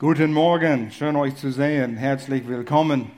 [0.00, 1.96] Guten Morgen, schön euch zu sehen.
[1.96, 3.12] Herzlich willkommen.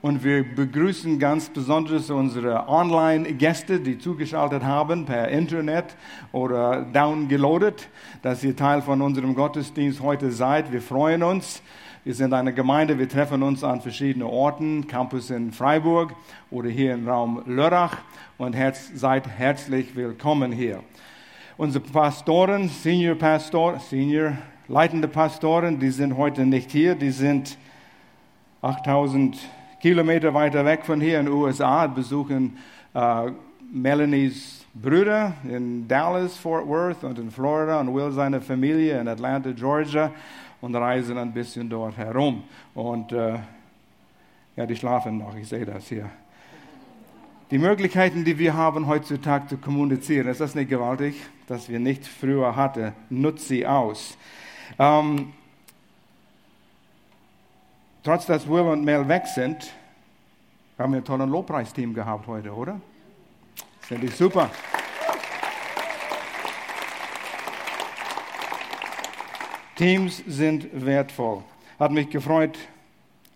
[0.00, 5.94] Und wir begrüßen ganz besonders unsere Online-Gäste, die zugeschaltet haben per Internet
[6.32, 7.86] oder downgeloadet,
[8.22, 10.72] dass ihr Teil von unserem Gottesdienst heute seid.
[10.72, 11.62] Wir freuen uns.
[12.02, 16.14] Wir sind eine Gemeinde, wir treffen uns an verschiedenen Orten, Campus in Freiburg
[16.50, 17.98] oder hier im Raum Lörrach
[18.38, 20.82] und herz, seid herzlich willkommen hier.
[21.58, 24.38] Unsere Pastoren, Senior Pastor, Senior
[24.72, 27.58] leitende Pastoren, die sind heute nicht hier, die sind
[28.62, 29.36] 8000
[29.82, 32.56] Kilometer weiter weg von hier in den USA, besuchen
[32.94, 33.32] äh,
[33.70, 39.50] Melanies Brüder in Dallas, Fort Worth und in Florida und Will seine Familie in Atlanta,
[39.50, 40.10] Georgia
[40.62, 42.42] und reisen ein bisschen dort herum.
[42.72, 43.40] Und äh,
[44.56, 46.08] ja, die schlafen noch, ich sehe das hier.
[47.50, 51.16] Die Möglichkeiten, die wir haben heutzutage zu kommunizieren, ist das nicht gewaltig,
[51.46, 54.16] dass wir nicht früher hatten, nutzt sie aus.
[54.78, 55.32] Ähm,
[58.02, 59.72] trotz dass Will und Mel weg sind,
[60.78, 62.80] haben wir ein tolles Lobpreisteam gehabt heute, oder?
[63.80, 64.50] Finde ich super.
[69.76, 71.42] Teams sind wertvoll.
[71.78, 72.58] Hat mich gefreut,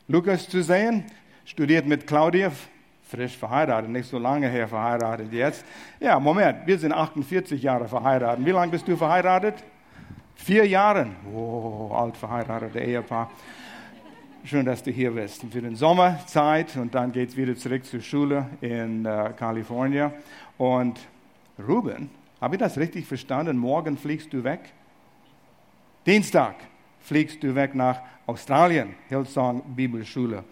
[0.09, 1.05] Lukas zu sehen.
[1.45, 2.51] Studiert mit Claudia,
[3.09, 5.65] frisch verheiratet, nicht so lange her verheiratet jetzt.
[6.01, 8.45] Ja, Moment, wir sind 48 Jahre verheiratet.
[8.45, 9.55] Wie lange bist du verheiratet?
[10.37, 11.09] Vier Jahre.
[11.35, 13.31] Oh, alt verheiratete Ehepaar.
[14.45, 15.43] Schön, dass du hier bist.
[15.51, 20.13] Für den Sommerzeit und dann geht es wieder zurück zur Schule in äh, Kalifornien.
[20.57, 21.01] Und
[21.59, 23.57] Ruben, habe ich das richtig verstanden?
[23.57, 24.61] Morgen fliegst du weg?
[26.07, 26.55] Dienstag
[27.01, 30.45] fliegst du weg nach Australien, Hillsong Bibelschule.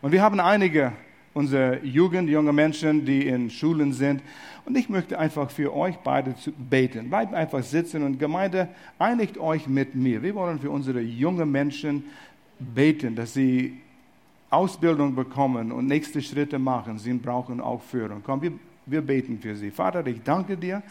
[0.00, 0.92] Und wir haben einige
[1.34, 4.22] unserer Jugend, junge Menschen, die in Schulen sind.
[4.64, 7.08] Und ich möchte einfach für euch beide beten.
[7.08, 10.22] Bleibt einfach sitzen und Gemeinde, einigt euch mit mir.
[10.22, 12.04] Wir wollen für unsere jungen Menschen
[12.58, 13.78] beten, dass sie
[14.50, 16.98] Ausbildung bekommen und nächste Schritte machen.
[16.98, 18.22] Sie brauchen auch Führung.
[18.24, 18.52] Komm, wir,
[18.86, 19.70] wir beten für sie.
[19.70, 20.82] Vater, ich danke dir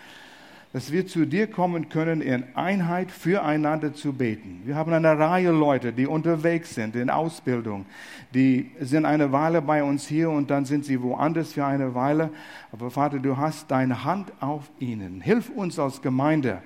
[0.73, 4.61] dass wir zu dir kommen können, in Einheit füreinander zu beten.
[4.63, 7.85] Wir haben eine Reihe Leute, die unterwegs sind in Ausbildung.
[8.33, 12.29] Die sind eine Weile bei uns hier und dann sind sie woanders für eine Weile.
[12.71, 15.19] Aber Vater, du hast deine Hand auf ihnen.
[15.19, 16.61] Hilf uns als Gemeinde,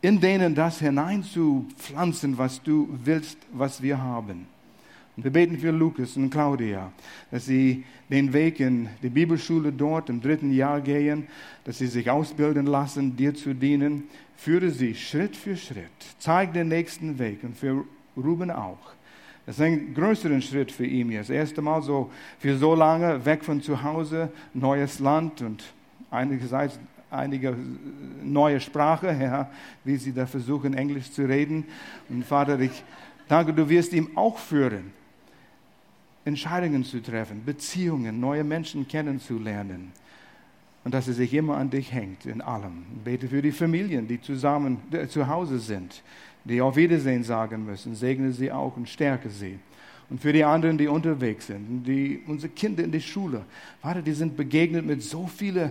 [0.00, 4.46] in denen das hineinzupflanzen, was du willst, was wir haben.
[5.20, 6.90] Und wir beten für Lukas und Claudia,
[7.30, 11.26] dass sie den Weg in die Bibelschule dort im dritten Jahr gehen,
[11.64, 14.04] dass sie sich ausbilden lassen, dir zu dienen.
[14.34, 15.90] Führe sie Schritt für Schritt.
[16.18, 17.84] Zeig den nächsten Weg und für
[18.16, 18.78] Ruben auch.
[19.44, 23.44] Das ist ein größeren Schritt für ihn Das erste Mal so für so lange weg
[23.44, 25.62] von zu Hause, neues Land und
[26.10, 27.54] einigerseits einige
[28.22, 29.50] neue Sprache, ja,
[29.84, 31.66] wie sie da versuchen, Englisch zu reden.
[32.08, 32.82] Und Vater, ich
[33.28, 34.98] danke, du wirst ihm auch führen.
[36.24, 39.92] Entscheidungen zu treffen, Beziehungen, neue Menschen kennenzulernen.
[40.84, 42.84] Und dass er sich immer an dich hängt in allem.
[43.04, 46.02] Bete für die Familien, die zusammen die zu Hause sind,
[46.44, 47.94] die auf Wiedersehen sagen müssen.
[47.94, 49.58] Segne sie auch und stärke sie.
[50.08, 53.44] Und für die anderen, die unterwegs sind, die, unsere Kinder in die Schule.
[53.82, 55.70] Warte, die sind begegnet mit so vielen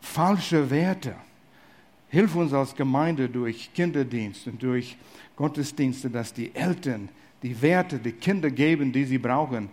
[0.00, 1.14] falschen Werten.
[2.08, 4.96] Hilf uns als Gemeinde durch Kinderdienst und durch
[5.36, 7.10] Gottesdienste, dass die Eltern
[7.42, 9.68] die Werte, die Kinder geben, die sie brauchen,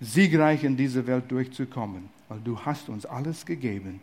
[0.00, 2.08] siegreich in diese Welt durchzukommen.
[2.28, 4.00] Weil du hast uns alles gegeben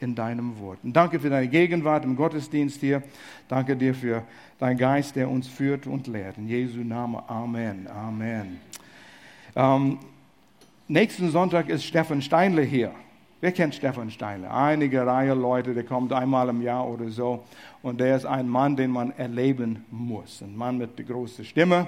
[0.00, 0.78] in deinem Wort.
[0.82, 3.02] Und danke für deine Gegenwart im Gottesdienst hier.
[3.48, 4.22] Danke dir für
[4.58, 6.38] deinen Geist, der uns führt und lehrt.
[6.38, 7.20] In Jesu Namen.
[7.26, 7.88] Amen.
[7.88, 8.58] Amen.
[9.56, 9.98] Ähm,
[10.86, 12.92] nächsten Sonntag ist Stefan Steinle hier.
[13.40, 14.50] Wer kennt Stefan Steinle?
[14.50, 17.44] Einige Reihe Leute, der kommt einmal im Jahr oder so.
[17.82, 20.42] Und der ist ein Mann, den man erleben muss.
[20.42, 21.86] Ein Mann mit der großen Stimme,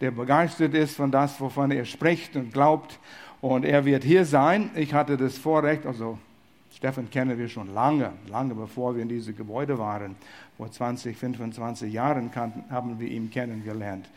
[0.00, 3.00] der begeistert ist von das, wovon er spricht und glaubt.
[3.40, 4.70] Und er wird hier sein.
[4.76, 6.18] Ich hatte das Vorrecht, also
[6.70, 10.14] Stefan kennen wir schon lange, lange bevor wir in diese Gebäude waren.
[10.56, 14.08] Vor 20, 25 Jahren kannten, haben wir ihn kennengelernt.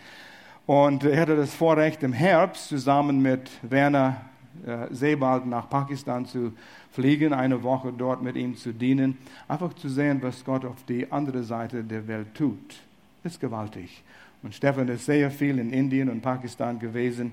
[0.67, 4.22] Und er hatte das Vorrecht, im Herbst zusammen mit Werner
[4.66, 6.53] äh, Sebald nach Pakistan zu
[6.91, 9.17] fliegen, eine Woche dort mit ihm zu dienen,
[9.47, 12.75] einfach zu sehen, was Gott auf die andere Seite der Welt tut.
[13.23, 14.03] Das ist gewaltig.
[14.43, 17.31] Und Stefan ist sehr viel in Indien und Pakistan gewesen.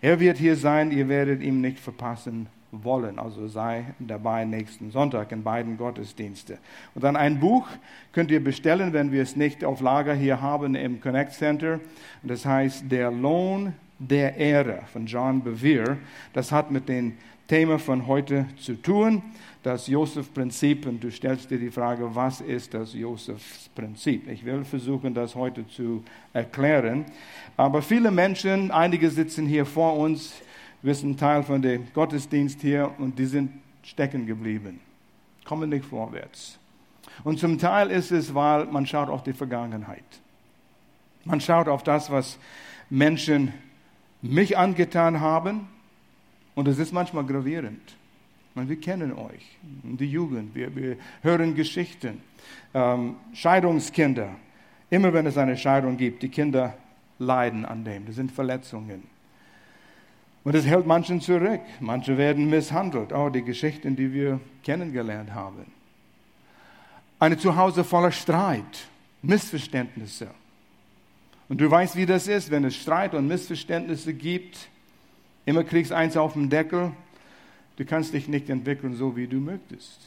[0.00, 2.46] Er wird hier sein, ihr werdet ihn nicht verpassen
[2.82, 3.18] wollen.
[3.18, 6.58] Also sei dabei nächsten Sonntag in beiden Gottesdiensten.
[6.94, 7.68] Und dann ein Buch
[8.12, 11.80] könnt ihr bestellen, wenn wir es nicht auf Lager hier haben im Connect Center.
[12.22, 15.98] Das heißt Der Lohn der Ehre von John Bevere.
[16.32, 17.14] Das hat mit dem
[17.48, 19.22] Thema von heute zu tun,
[19.62, 20.86] das Josef-Prinzip.
[20.86, 24.28] Und du stellst dir die Frage, was ist das Josef-Prinzip?
[24.28, 26.02] Ich will versuchen, das heute zu
[26.32, 27.04] erklären.
[27.56, 30.34] Aber viele Menschen, einige sitzen hier vor uns,
[30.82, 33.50] wir sind Teil von dem Gottesdienst hier und die sind
[33.82, 34.80] stecken geblieben,
[35.44, 36.58] kommen nicht vorwärts.
[37.22, 40.04] Und zum Teil ist es, weil man schaut auf die Vergangenheit.
[41.24, 42.38] Man schaut auf das, was
[42.90, 43.52] Menschen
[44.30, 45.68] mich angetan haben
[46.54, 47.96] und es ist manchmal gravierend.
[48.54, 52.22] Meine, wir kennen euch, die Jugend, wir, wir hören Geschichten,
[52.72, 54.30] ähm, Scheidungskinder.
[54.90, 56.74] Immer wenn es eine Scheidung gibt, die Kinder
[57.18, 58.06] leiden an dem.
[58.06, 59.02] Das sind Verletzungen.
[60.44, 61.60] Und es hält manchen zurück.
[61.80, 63.12] Manche werden misshandelt.
[63.12, 65.66] Auch die Geschichten, die wir kennengelernt haben.
[67.18, 68.86] Eine Zuhause voller Streit,
[69.22, 70.28] Missverständnisse.
[71.48, 74.68] Und du weißt, wie das ist, wenn es Streit und Missverständnisse gibt.
[75.44, 76.92] Immer kriegst eins auf den Deckel.
[77.76, 80.00] Du kannst dich nicht entwickeln, so wie du möchtest.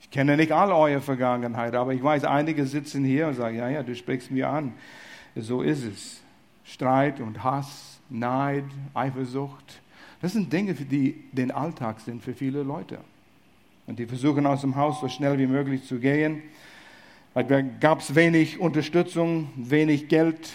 [0.00, 3.68] Ich kenne nicht all eure Vergangenheit, aber ich weiß, einige sitzen hier und sagen, ja,
[3.68, 4.74] ja, du sprichst mir an.
[5.34, 6.20] So ist es.
[6.64, 8.64] Streit und Hass Neid,
[8.94, 9.80] Eifersucht.
[10.20, 12.98] Das sind Dinge, die den Alltag sind für viele Leute.
[13.86, 16.42] Und die versuchen aus dem Haus so schnell wie möglich zu gehen.
[17.34, 20.50] Da gab es wenig Unterstützung, wenig Geld.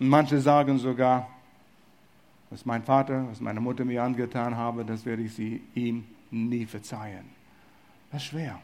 [0.00, 1.28] Manche sagen sogar,
[2.50, 6.66] was mein Vater, was meine Mutter mir angetan habe, das werde ich sie ihm nie
[6.66, 7.24] verzeihen.
[8.10, 8.60] Das ist schwer.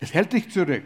[0.00, 0.82] Es hält dich zurück.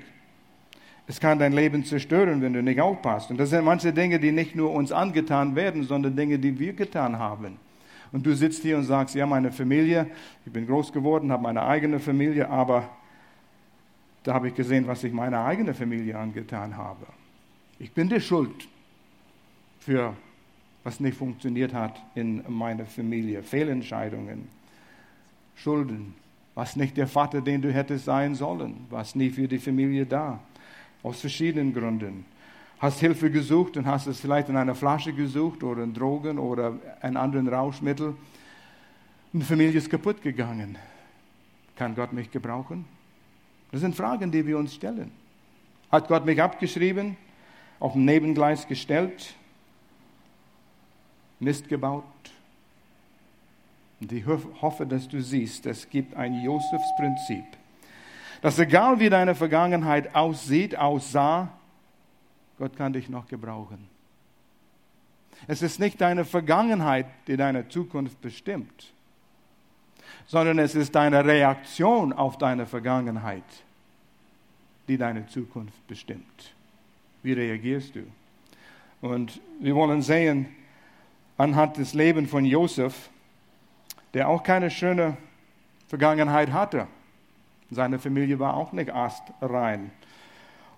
[1.06, 3.30] Es kann dein Leben zerstören, wenn du nicht aufpasst.
[3.30, 6.72] Und das sind manche Dinge, die nicht nur uns angetan werden, sondern Dinge, die wir
[6.74, 7.58] getan haben.
[8.12, 10.06] Und du sitzt hier und sagst, ja, meine Familie,
[10.44, 12.88] ich bin groß geworden, habe meine eigene Familie, aber
[14.24, 17.06] da habe ich gesehen, was ich meiner eigenen Familie angetan habe.
[17.78, 18.68] Ich bin der Schuld
[19.80, 20.14] für
[20.82, 23.42] was nicht funktioniert hat in meiner Familie.
[23.42, 24.48] Fehlentscheidungen,
[25.56, 26.14] Schulden,
[26.54, 30.40] was nicht der Vater, den du hättest sein sollen, was nie für die Familie da.
[31.02, 32.24] Aus verschiedenen Gründen.
[32.78, 36.74] Hast Hilfe gesucht und hast es vielleicht in einer Flasche gesucht oder in Drogen oder
[37.02, 38.08] in anderen Rauschmittel.
[39.32, 40.76] Und die Familie ist kaputt gegangen.
[41.76, 42.84] Kann Gott mich gebrauchen?
[43.74, 45.10] Das sind Fragen, die wir uns stellen.
[45.90, 47.16] Hat Gott mich abgeschrieben,
[47.80, 49.34] auf dem Nebengleis gestellt,
[51.40, 52.04] Mist gebaut?
[54.00, 57.44] Und ich hoffe, dass du siehst, es gibt ein Josefs-Prinzip
[58.44, 61.48] dass egal wie deine Vergangenheit aussieht, aussah,
[62.58, 63.88] Gott kann dich noch gebrauchen.
[65.46, 68.92] Es ist nicht deine Vergangenheit, die deine Zukunft bestimmt,
[70.26, 73.44] sondern es ist deine Reaktion auf deine Vergangenheit,
[74.88, 76.54] die deine Zukunft bestimmt.
[77.22, 78.02] Wie reagierst du?
[79.00, 80.48] Und wir wollen sehen,
[81.36, 83.10] anhand des Lebens von Josef,
[84.12, 85.16] der auch keine schöne
[85.88, 86.86] Vergangenheit hatte.
[87.70, 89.90] Seine Familie war auch nicht astrein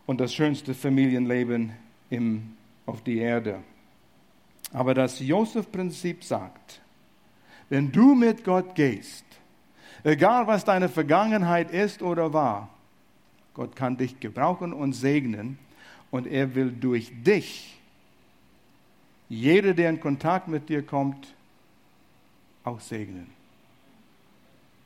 [0.06, 1.72] und das schönste Familienleben
[2.10, 2.56] im,
[2.86, 3.58] auf die Erde.
[4.72, 6.80] Aber das Josef-Prinzip sagt,
[7.68, 9.24] wenn du mit Gott gehst,
[10.04, 12.70] egal was deine Vergangenheit ist oder war,
[13.56, 15.58] Gott kann dich gebrauchen und segnen
[16.10, 17.74] und er will durch dich,
[19.30, 21.34] jeder, der in Kontakt mit dir kommt,
[22.64, 23.28] auch segnen.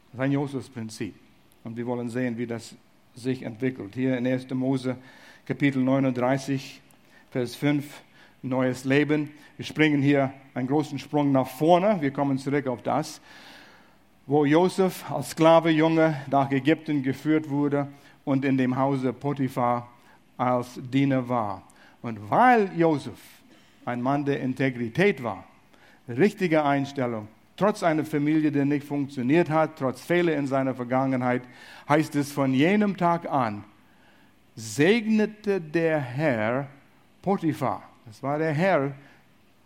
[0.07, 1.15] Das ist ein Josef-Prinzip.
[1.65, 2.77] Und wir wollen sehen, wie das
[3.17, 3.97] sich entwickelt.
[3.97, 4.49] Hier in 1.
[4.51, 4.97] Mose
[5.47, 6.81] Kapitel 39,
[7.33, 7.85] Vers 5,
[8.43, 9.31] neues Leben.
[9.57, 12.01] Wir springen hier einen großen Sprung nach vorne.
[12.01, 13.21] Wir kommen zurück auf das,
[14.29, 17.89] wo Josef als Sklave Junge nach Ägypten geführt wurde
[18.25, 19.89] und in dem Hause Potiphar
[20.37, 21.63] als Diener war.
[22.03, 23.19] Und weil Josef
[23.85, 25.45] ein Mann der Integrität war,
[26.09, 31.43] richtige Einstellung, trotz einer Familie, die nicht funktioniert hat, trotz Fehler in seiner Vergangenheit,
[31.89, 33.65] heißt es von jenem Tag an,
[34.57, 36.69] segnete der Herr
[37.23, 37.83] Potiphar.
[38.07, 38.93] Das war der Herr,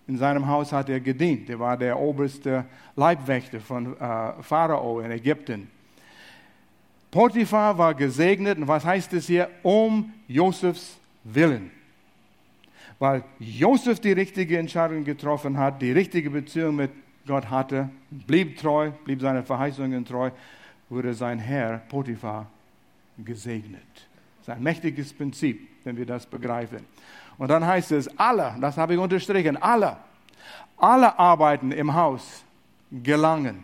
[0.07, 1.49] in seinem Haus hat er gedient.
[1.49, 5.71] Er war der oberste Leibwächter von äh, Pharao in Ägypten.
[7.15, 9.49] Potiphar war gesegnet und was heißt es hier?
[9.63, 11.71] Um Josefs Willen.
[12.99, 16.91] Weil Josef die richtige Entscheidung getroffen hat, die richtige Beziehung mit
[17.25, 20.33] Gott hatte, blieb treu, blieb seinen Verheißungen treu,
[20.89, 22.47] wurde sein Herr Potiphar
[23.17, 23.83] gesegnet.
[24.39, 26.81] Das ist ein mächtiges Prinzip, wenn wir das begreifen.
[27.39, 29.99] Und dann heißt es, alle, das habe ich unterstrichen, alle,
[30.77, 32.43] alle Arbeiten im Haus
[32.91, 33.63] gelangen.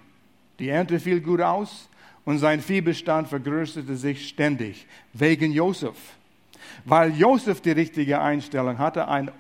[0.61, 1.90] Die Ernte fiel gut aus
[2.25, 5.97] und sein Viehbestand vergrößerte sich ständig wegen Josef.
[6.85, 9.31] Weil Josef die richtige Einstellung hatte, einen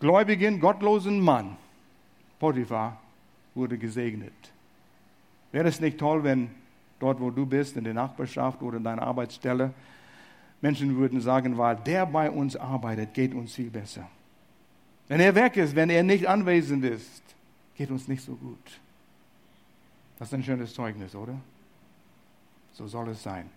[0.00, 1.56] ungläubigen, gottlosen Mann,
[2.38, 3.00] Potiphar,
[3.54, 4.32] wurde gesegnet.
[5.52, 6.50] Wäre es nicht toll, wenn
[7.00, 9.72] dort, wo du bist, in der Nachbarschaft oder in deiner Arbeitsstelle,
[10.60, 14.08] Menschen würden sagen, weil der bei uns arbeitet, geht uns viel besser.
[15.06, 17.22] Wenn er weg ist, wenn er nicht anwesend ist,
[17.76, 18.58] geht uns nicht so gut.
[20.18, 21.34] Das ist ein schönes Zeugnis, oder?
[22.78, 23.50] So soll es sein.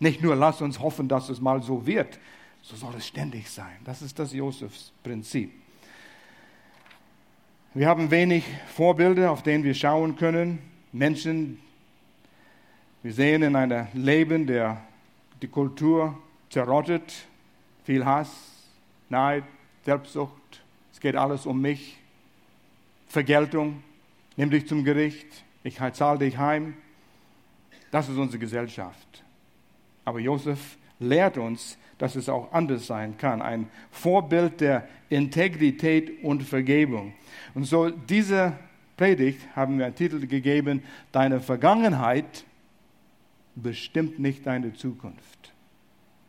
[0.00, 2.18] Nicht nur lass uns hoffen, dass es mal so wird,
[2.60, 3.76] so soll es ständig sein.
[3.84, 5.52] Das ist das Josefs Prinzip.
[7.72, 8.42] Wir haben wenig
[8.74, 10.58] Vorbilder, auf denen wir schauen können.
[10.90, 11.60] Menschen,
[13.04, 14.82] wir sehen in einem Leben, der
[15.40, 16.18] die Kultur
[16.50, 17.28] zerrottet,
[17.84, 18.28] viel Hass,
[19.08, 19.44] Neid,
[19.84, 20.62] Selbstsucht.
[20.92, 21.96] Es geht alles um mich.
[23.06, 23.84] Vergeltung,
[24.36, 26.74] nimm dich zum Gericht, ich zahle dich heim.
[27.90, 29.22] Das ist unsere Gesellschaft.
[30.04, 33.40] Aber Josef lehrt uns, dass es auch anders sein kann.
[33.40, 37.14] Ein Vorbild der Integrität und Vergebung.
[37.54, 38.52] Und so diese
[38.96, 42.44] Predigt haben wir einen Titel gegeben, Deine Vergangenheit
[43.54, 45.52] bestimmt nicht deine Zukunft.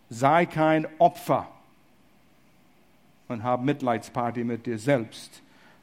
[0.09, 1.49] Sei kein Opfer
[3.27, 5.41] und hab Mitleidsparty mit dir selbst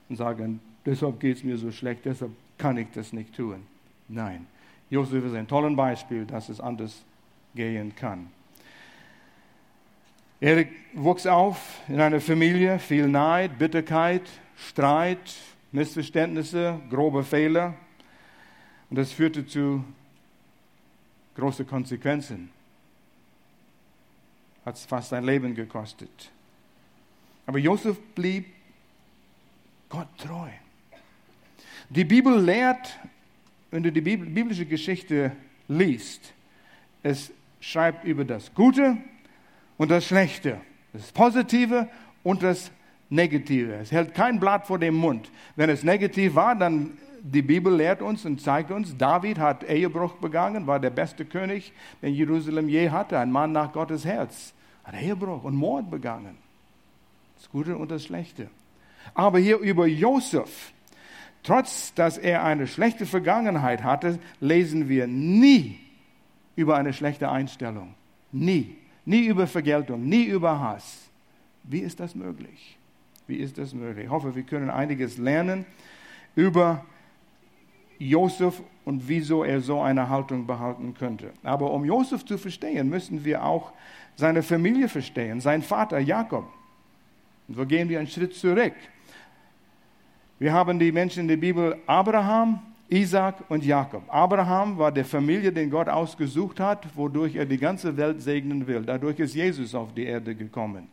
[0.09, 3.67] und sagen, deshalb geht es mir so schlecht, deshalb kann ich das nicht tun.
[4.09, 4.47] Nein,
[4.91, 7.05] Josef ist ein tolles Beispiel, dass es anders
[7.55, 8.31] gehen kann.
[10.41, 14.23] Er wuchs auf in einer Familie, viel Neid, Bitterkeit,
[14.57, 15.35] Streit,
[15.73, 17.75] Missverständnisse, grobe Fehler.
[18.91, 19.85] Und das führte zu
[21.35, 22.51] großen Konsequenzen.
[24.65, 26.31] Hat es fast sein Leben gekostet.
[27.47, 28.47] Aber Josef blieb
[29.89, 30.49] Gott treu.
[31.91, 32.99] Die Bibel lehrt,
[33.75, 35.33] wenn du die biblische Geschichte
[35.67, 36.33] liest,
[37.03, 38.99] es schreibt über das Gute
[39.79, 40.61] und das Schlechte,
[40.93, 41.89] das Positive
[42.23, 42.71] und das
[43.11, 43.75] Negative.
[43.75, 45.29] Es hält kein Blatt vor dem Mund.
[45.57, 50.15] Wenn es negativ war, dann die Bibel lehrt uns und zeigt uns, David hat Ehebruch
[50.19, 54.55] begangen, war der beste König, den Jerusalem je hatte, ein Mann nach Gottes Herz.
[54.85, 56.37] Hat Ehebruch und Mord begangen.
[57.39, 58.49] Das Gute und das Schlechte.
[59.15, 60.73] Aber hier über Josef,
[61.45, 65.79] trotz dass er eine schlechte Vergangenheit hatte, lesen wir nie
[66.57, 67.95] über eine schlechte Einstellung.
[68.33, 68.77] Nie.
[69.05, 71.11] Nie über Vergeltung, nie über Hass.
[71.63, 72.79] Wie ist das möglich?
[73.27, 74.07] Wie ist das möglich?
[74.07, 75.67] Ich hoffe, wir können einiges lernen
[76.35, 76.85] über
[77.99, 81.33] Josef und wieso er so eine Haltung behalten könnte.
[81.43, 83.73] Aber um Josef zu verstehen, müssen wir auch
[84.17, 86.47] seine Familie verstehen, sein Vater Jakob.
[87.49, 88.75] Und so gehen wir einen Schritt zurück.
[90.41, 94.03] Wir haben die Menschen in der Bibel Abraham, Isaac und Jakob.
[94.09, 98.83] Abraham war der Familie, den Gott ausgesucht hat, wodurch er die ganze Welt segnen will.
[98.83, 100.89] Dadurch ist Jesus auf die Erde gekommen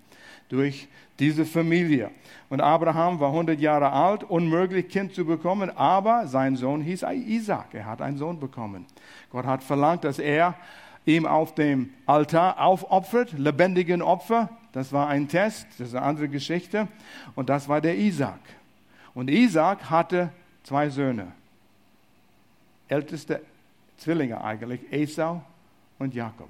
[0.48, 2.12] durch diese Familie.
[2.50, 7.74] Und Abraham war 100 Jahre alt, unmöglich Kind zu bekommen, aber sein Sohn hieß Isaac.
[7.74, 8.86] Er hat einen Sohn bekommen.
[9.32, 10.56] Gott hat verlangt, dass er
[11.06, 14.50] ihm auf dem Altar aufopfert, lebendigen Opfer.
[14.72, 16.88] Das war ein Test, das ist eine andere Geschichte.
[17.34, 18.40] Und das war der Isaac.
[19.14, 20.32] Und Isaac hatte
[20.64, 21.32] zwei Söhne.
[22.88, 23.42] Älteste
[23.98, 25.44] Zwillinge eigentlich, Esau
[26.00, 26.50] und Jakob.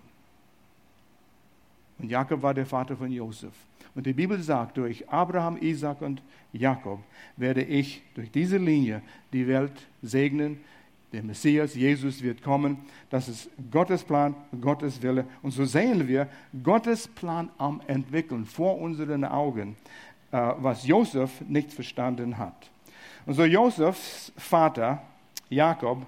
[1.99, 3.53] Und Jakob war der Vater von Josef.
[3.93, 6.21] Und die Bibel sagt, durch Abraham, Isaac und
[6.53, 6.99] Jakob
[7.35, 9.01] werde ich durch diese Linie
[9.33, 10.61] die Welt segnen.
[11.11, 12.77] Der Messias, Jesus wird kommen.
[13.09, 15.25] Das ist Gottes Plan, Gottes Wille.
[15.41, 16.29] Und so sehen wir
[16.63, 19.75] Gottes Plan am entwickeln vor unseren Augen,
[20.31, 22.69] was Josef nicht verstanden hat.
[23.25, 25.01] Und so Josefs Vater,
[25.49, 26.05] Jakob,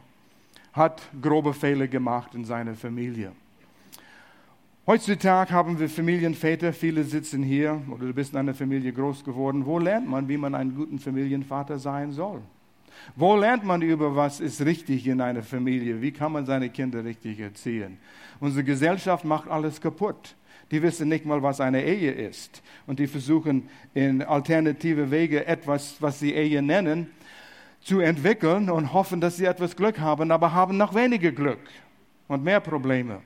[0.72, 3.32] hat grobe Fehler gemacht in seiner Familie.
[4.86, 9.66] Heutzutage haben wir Familienväter, viele sitzen hier oder du bist in einer Familie groß geworden.
[9.66, 12.42] Wo lernt man, wie man einen guten Familienvater sein soll?
[13.16, 16.02] Wo lernt man über was ist richtig in einer Familie?
[16.02, 17.98] Wie kann man seine Kinder richtig erziehen?
[18.40, 20.36] Unsere Gesellschaft macht alles kaputt.
[20.74, 22.64] Die wissen nicht mal, was eine Ehe ist.
[22.88, 27.12] Und die versuchen in alternative Wege etwas, was sie Ehe nennen,
[27.82, 31.60] zu entwickeln und hoffen, dass sie etwas Glück haben, aber haben noch weniger Glück
[32.28, 33.22] und mehr Probleme.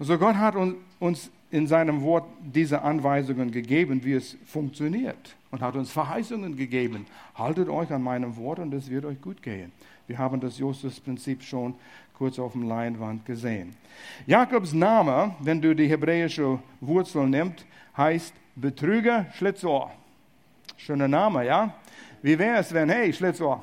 [0.00, 0.56] Also Gott hat
[0.98, 7.06] uns in seinem Wort diese Anweisungen gegeben, wie es funktioniert und hat uns Verheißungen gegeben.
[7.36, 9.70] Haltet euch an meinem Wort und es wird euch gut gehen.
[10.08, 11.76] Wir haben das Justus-Prinzip schon
[12.22, 13.74] kurz auf dem Leinwand gesehen.
[14.28, 19.90] Jakobs Name, wenn du die hebräische Wurzel nimmst, heißt Betrüger Schlitzohr.
[20.76, 21.74] Schöner Name, ja?
[22.22, 23.60] Wie wäre es, wenn, hey, Schlitzohr,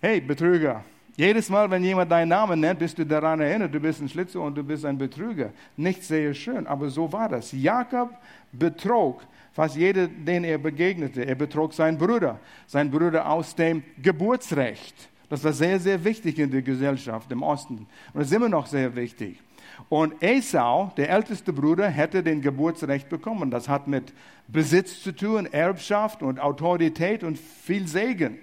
[0.00, 0.84] Hey, Betrüger.
[1.18, 4.40] Jedes Mal, wenn jemand deinen Namen nennt, bist du daran erinnert, du bist ein Schlitzer
[4.40, 5.50] und du bist ein Betrüger.
[5.76, 7.52] Nicht sehr schön, aber so war das.
[7.52, 8.08] Jakob
[8.52, 11.26] betrog fast jeden, den er begegnete.
[11.26, 15.10] Er betrog seinen Bruder, seinen Bruder aus dem Geburtsrecht.
[15.28, 17.78] Das war sehr, sehr wichtig in der Gesellschaft im Osten.
[17.78, 19.40] Und das ist immer noch sehr wichtig.
[19.88, 23.50] Und Esau, der älteste Bruder, hätte den Geburtsrecht bekommen.
[23.50, 24.12] Das hat mit
[24.48, 28.38] Besitz zu tun, Erbschaft und Autorität und viel Segen.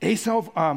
[0.00, 0.76] Esau, äh,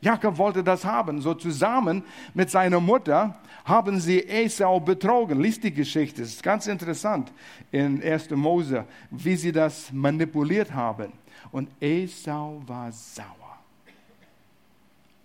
[0.00, 1.20] Jakob wollte das haben.
[1.20, 2.02] So zusammen
[2.34, 5.40] mit seiner Mutter haben sie Esau betrogen.
[5.40, 6.22] Lies die Geschichte.
[6.22, 7.32] Es ist ganz interessant
[7.70, 8.30] in 1.
[8.30, 11.12] Mose, wie sie das manipuliert haben.
[11.52, 13.41] Und Esau war sauer.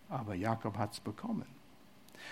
[0.10, 1.46] Aber Jakob hat es bekommen.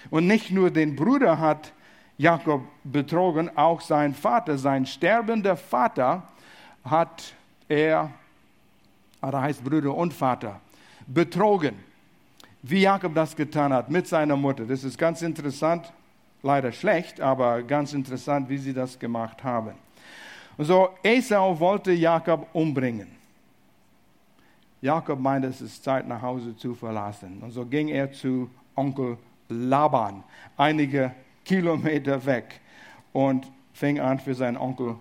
[0.09, 1.73] Und nicht nur den Bruder hat
[2.17, 6.23] Jakob betrogen, auch sein Vater, sein sterbender Vater
[6.83, 7.33] hat
[7.67, 8.11] er,
[9.21, 10.61] er heißt Bruder und Vater,
[11.07, 11.75] betrogen.
[12.61, 14.65] Wie Jakob das getan hat mit seiner Mutter.
[14.65, 15.91] Das ist ganz interessant,
[16.41, 19.73] leider schlecht, aber ganz interessant, wie sie das gemacht haben.
[20.57, 23.07] So, Esau wollte Jakob umbringen.
[24.85, 27.39] Jakob meinte, es ist Zeit, nach Hause zu verlassen.
[27.41, 29.17] Und so ging er zu Onkel
[29.49, 30.23] Laban,
[30.57, 31.11] einige
[31.43, 32.61] Kilometer weg,
[33.11, 34.95] und fing an, für seinen Onkel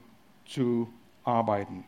[0.46, 0.88] zu
[1.22, 1.84] arbeiten.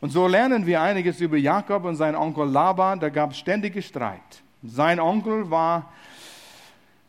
[0.00, 3.00] Und so lernen wir einiges über Jakob und seinen Onkel Laban.
[3.00, 4.42] Da gab es ständige Streit.
[4.62, 5.90] Sein Onkel war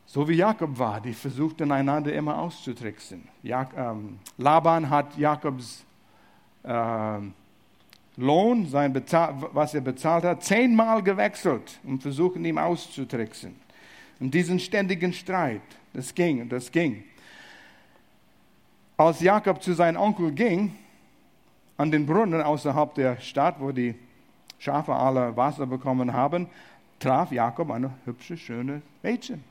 [0.05, 1.01] so wie Jakob war.
[1.01, 3.27] Die versuchten einander immer auszutricksen.
[3.41, 5.83] Jak ähm, Laban hat Jakobs
[6.63, 7.19] äh,
[8.17, 13.55] Lohn, sein was er bezahlt hat, zehnmal gewechselt und versuchen ihm auszutricksen.
[14.19, 15.61] Und diesen ständigen Streit,
[15.93, 17.03] das ging das ging.
[18.95, 20.75] Als Jakob zu seinem Onkel ging,
[21.77, 23.95] an den Brunnen außerhalb der Stadt, wo die
[24.59, 26.47] Schafe alle Wasser bekommen haben,
[26.99, 29.43] traf Jakob eine hübsche, schöne Mädchen.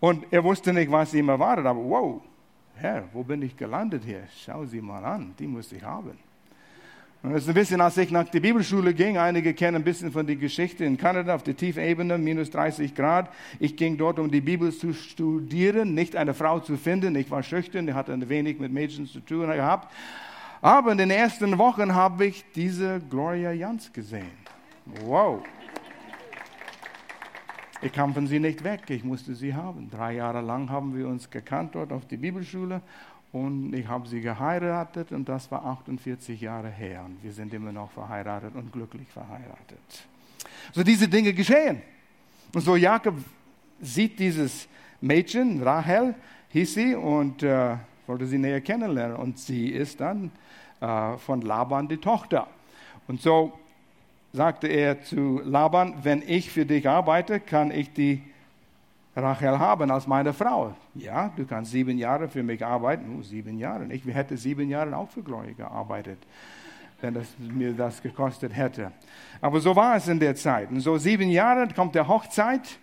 [0.00, 2.22] Und er wusste nicht, was ihm erwartet, aber wow,
[2.76, 4.22] Herr, wo bin ich gelandet hier?
[4.44, 6.27] Schau sie mal an, die muss ich haben.
[7.20, 10.24] Das ist ein bisschen, als ich nach der Bibelschule ging, einige kennen ein bisschen von
[10.24, 13.28] der Geschichte in Kanada auf der Tiefebene, minus 30 Grad.
[13.58, 17.16] Ich ging dort, um die Bibel zu studieren, nicht eine Frau zu finden.
[17.16, 19.92] Ich war schüchtern, ich hatte ein wenig mit Mädchen zu tun gehabt.
[20.60, 24.30] Aber in den ersten Wochen habe ich diese Gloria Jans gesehen.
[25.04, 25.42] Wow.
[27.82, 29.90] Ich kam von sie nicht weg, ich musste sie haben.
[29.90, 32.80] Drei Jahre lang haben wir uns gekannt dort auf der Bibelschule
[33.32, 37.72] und ich habe sie geheiratet und das war 48 Jahre her und wir sind immer
[37.72, 40.06] noch verheiratet und glücklich verheiratet.
[40.72, 41.82] So diese Dinge geschehen.
[42.54, 43.14] Und so Jakob
[43.80, 44.68] sieht dieses
[45.00, 46.14] Mädchen, Rahel
[46.50, 49.16] hieß sie, und äh, wollte sie näher kennenlernen.
[49.16, 50.30] Und sie ist dann
[50.80, 52.48] äh, von Laban die Tochter.
[53.06, 53.52] Und so
[54.32, 58.22] sagte er zu Laban, wenn ich für dich arbeite, kann ich die
[59.16, 60.74] Rachel haben als meine Frau.
[60.94, 63.12] Ja, du kannst sieben Jahre für mich arbeiten.
[63.12, 63.86] Nur sieben Jahre.
[63.92, 66.18] Ich hätte sieben Jahre auch für Gloria gearbeitet,
[67.00, 68.92] wenn das mir das gekostet hätte.
[69.40, 70.70] Aber so war es in der Zeit.
[70.70, 72.78] Und so sieben Jahre kommt der Hochzeit.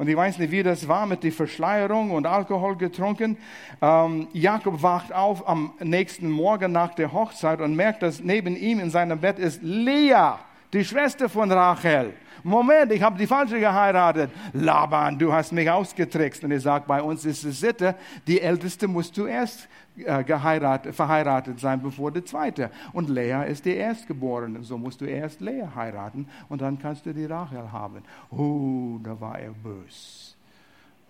[0.00, 3.36] Und ich weiß nicht, wie das war mit der Verschleierung und Alkohol getrunken.
[3.82, 8.80] Ähm, Jakob wacht auf am nächsten Morgen nach der Hochzeit und merkt, dass neben ihm
[8.80, 10.36] in seinem Bett ist Lea,
[10.72, 12.14] die Schwester von Rachel.
[12.42, 14.30] Moment, ich habe die falsche geheiratet.
[14.52, 16.42] Laban, du hast mich ausgetrickst.
[16.44, 17.94] Und er sagt, bei uns ist es Sitte,
[18.26, 22.70] die Älteste muss zuerst äh, geheiratet, verheiratet sein, bevor die Zweite.
[22.92, 24.62] Und Lea ist die Erstgeborene.
[24.62, 28.02] So musst du erst Lea heiraten und dann kannst du die Rachel haben.
[28.30, 30.36] Oh, da war er bös.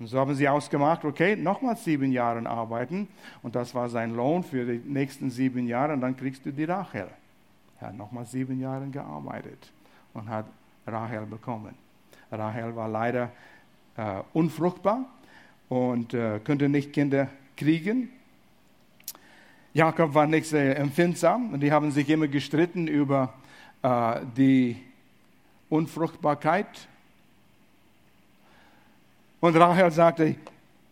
[0.01, 3.07] Und so haben sie ausgemacht, okay, nochmal sieben Jahre arbeiten.
[3.43, 5.93] Und das war sein Lohn für die nächsten sieben Jahre.
[5.93, 7.09] Und dann kriegst du die Rachel.
[7.81, 9.73] Er hat nochmal sieben Jahre gearbeitet
[10.13, 10.45] und hat
[10.87, 11.75] Rahel bekommen.
[12.31, 13.31] Rahel war leider
[13.97, 15.07] äh, unfruchtbar
[15.69, 18.11] und äh, konnte nicht Kinder kriegen.
[19.73, 23.33] Jakob war nicht sehr empfindsam und die haben sich immer gestritten über
[23.83, 24.77] äh, die
[25.71, 26.89] Unfruchtbarkeit.
[29.41, 30.37] Und Rahel sagte,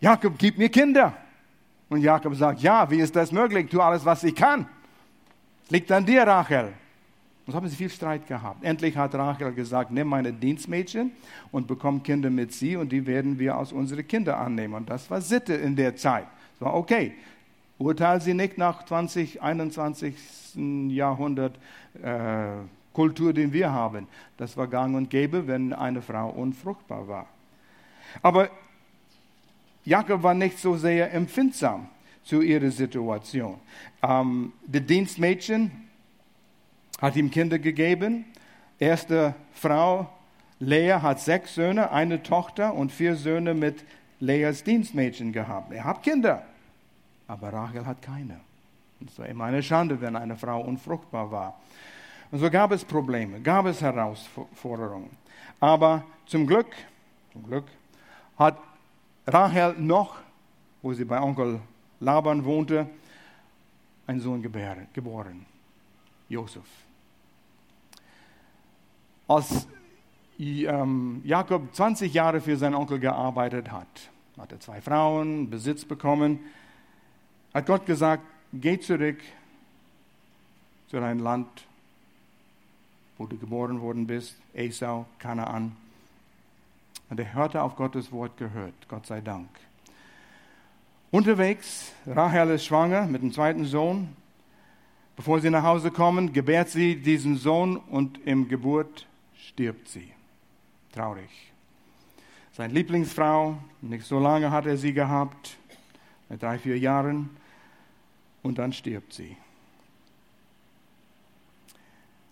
[0.01, 1.13] Jakob, gib mir Kinder.
[1.91, 3.69] Und Jakob sagt, ja, wie ist das möglich?
[3.69, 4.67] Tu alles, was ich kann.
[5.71, 6.73] Liegt an dir, Rachel.
[7.47, 8.65] Und so haben sie viel Streit gehabt.
[8.65, 11.13] Endlich hat Rachel gesagt, nimm meine Dienstmädchen
[11.51, 14.75] und bekomm Kinder mit sie und die werden wir als unsere Kinder annehmen.
[14.75, 16.27] Und das war Sitte in der Zeit.
[16.59, 17.15] So, okay,
[17.79, 20.15] urteil sie nicht nach 20, 21.
[20.89, 21.59] Jahrhundert
[22.03, 22.49] äh,
[22.93, 24.09] Kultur, den wir haben.
[24.39, 27.27] Das war gang und gäbe, wenn eine Frau unfruchtbar war.
[28.23, 28.49] Aber
[29.85, 31.89] Jakob war nicht so sehr empfindsam
[32.29, 33.59] zu ihrer Situation.
[34.03, 35.71] Ähm, die Dienstmädchen
[37.01, 38.27] hat ihm Kinder gegeben.
[38.79, 40.11] Erste Frau
[40.61, 43.83] Lea hat sechs Söhne, eine Tochter und vier Söhne mit
[44.21, 45.73] Leas Dienstmädchen gehabt.
[45.73, 46.43] Er hat Kinder,
[47.29, 48.41] aber Rachel hat keine.
[49.07, 51.59] Es war immer eine Schande, wenn eine Frau unfruchtbar war.
[52.31, 55.17] Und so gab es Probleme, gab es Herausforderungen.
[55.61, 56.75] Aber zum Glück,
[57.33, 57.65] zum Glück
[58.39, 58.59] hat
[59.27, 60.17] Rachel noch,
[60.83, 61.61] wo sie bei Onkel
[62.01, 62.89] Laban wohnte,
[64.07, 65.47] einen Sohn geboren,
[66.29, 66.65] Josef.
[69.27, 69.67] Als
[70.39, 76.41] ähm, Jakob 20 Jahre für seinen Onkel gearbeitet hat, hat er zwei Frauen, Besitz bekommen,
[77.53, 79.19] hat Gott gesagt, geh zurück
[80.89, 81.49] zu deinem Land,
[83.19, 85.77] wo du geboren worden bist, Esau, Kanaan.
[87.11, 89.49] Und er hörte auf Gottes Wort gehört, Gott sei Dank.
[91.11, 94.15] Unterwegs, Rahel ist schwanger mit dem zweiten Sohn.
[95.17, 100.13] Bevor sie nach Hause kommen, gebärt sie diesen Sohn und im Geburt stirbt sie.
[100.93, 101.31] Traurig.
[102.53, 105.57] Seine Lieblingsfrau, nicht so lange hat er sie gehabt,
[106.29, 107.31] mit drei, vier Jahren,
[108.43, 109.35] und dann stirbt sie.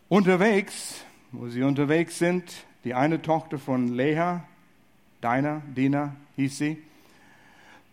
[0.08, 2.52] Unterwegs, wo sie unterwegs sind,
[2.84, 4.44] die eine Tochter von Leha,
[5.22, 6.82] Deiner, Dina hieß sie,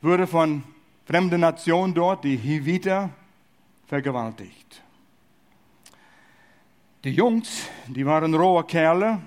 [0.02, 0.64] wurde von
[1.06, 3.10] fremden Nationen dort, die Hiviter,
[3.88, 4.82] vergewaltigt.
[7.04, 9.20] Die Jungs, die waren rohe Kerle,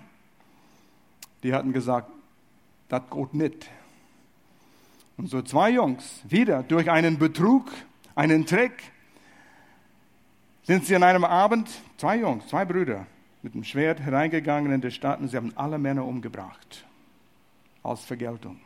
[1.43, 2.11] die hatten gesagt,
[2.89, 3.71] das geht nicht.
[5.17, 7.71] Und so zwei Jungs, wieder durch einen Betrug,
[8.15, 8.73] einen Trick,
[10.63, 13.07] sind sie an einem Abend, zwei Jungs, zwei Brüder,
[13.43, 16.85] mit dem Schwert hereingegangen in die Stadt und sie haben alle Männer umgebracht.
[17.83, 18.61] Als Vergeltung.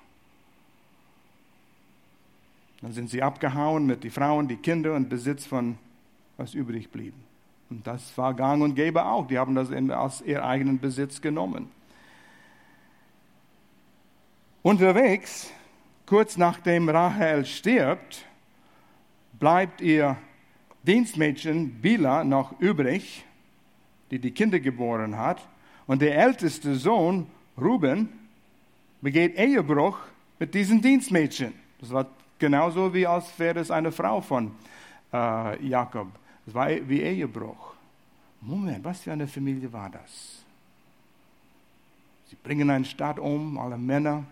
[2.82, 5.76] Dann sind sie abgehauen mit den Frauen, die Kinder und Besitz von
[6.36, 7.12] was übrig blieb.
[7.68, 9.26] Und das war gang und gäbe auch.
[9.26, 11.68] Die haben das aus ihrem eigenen Besitz genommen.
[14.62, 15.50] Unterwegs,
[16.06, 18.24] kurz nachdem Rahel stirbt,
[19.38, 20.16] bleibt ihr
[20.82, 23.24] Dienstmädchen Bila noch übrig,
[24.10, 25.46] die die Kinder geboren hat.
[25.86, 27.26] Und der älteste Sohn,
[27.58, 28.08] Ruben,
[29.00, 29.98] begeht Ehebruch
[30.38, 31.52] mit diesem Dienstmädchen.
[31.78, 32.06] Das war
[32.40, 34.50] genauso wie als wäre es eine Frau von
[35.12, 36.08] äh, Jakob.
[36.44, 37.74] Das war wie Ehebruch.
[38.40, 40.42] Moment, was für eine Familie war das?
[42.28, 44.24] Sie bringen einen Staat um, alle Männer.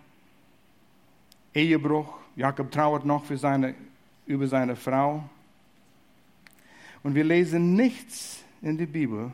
[1.55, 2.19] Ehebruch.
[2.37, 3.75] Jakob trauert noch für seine,
[4.27, 5.23] über seine Frau.
[7.03, 9.33] Und wir lesen nichts in der Bibel,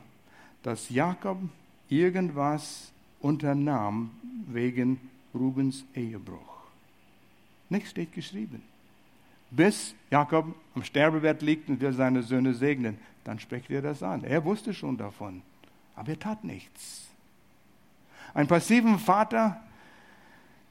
[0.62, 1.38] dass Jakob
[1.88, 4.10] irgendwas unternahm
[4.46, 4.98] wegen
[5.34, 6.53] Rubens Ehebruch.
[7.68, 8.62] Nichts steht geschrieben.
[9.50, 14.24] Bis Jakob am Sterbebett liegt und will seine Söhne segnen, dann spricht er das an.
[14.24, 15.42] Er wusste schon davon,
[15.94, 17.09] aber er tat nichts.
[18.35, 19.62] Ein passiven Vater,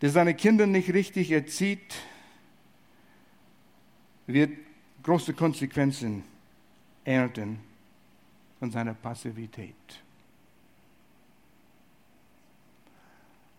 [0.02, 1.96] der seine Kinder nicht richtig erzieht,
[4.28, 4.52] wird
[5.02, 6.24] große Konsequenzen
[7.06, 7.60] ernten
[8.60, 9.76] von seiner Passivität.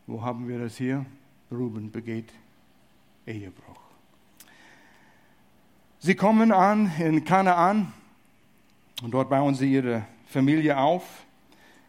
[0.06, 1.04] Wo haben wir das hier?
[1.50, 2.30] Ruben begeht
[3.26, 3.80] Ehebruch.
[5.98, 7.92] Sie kommen an in Kanaan
[9.02, 11.24] und dort bauen sie ihre Familie auf.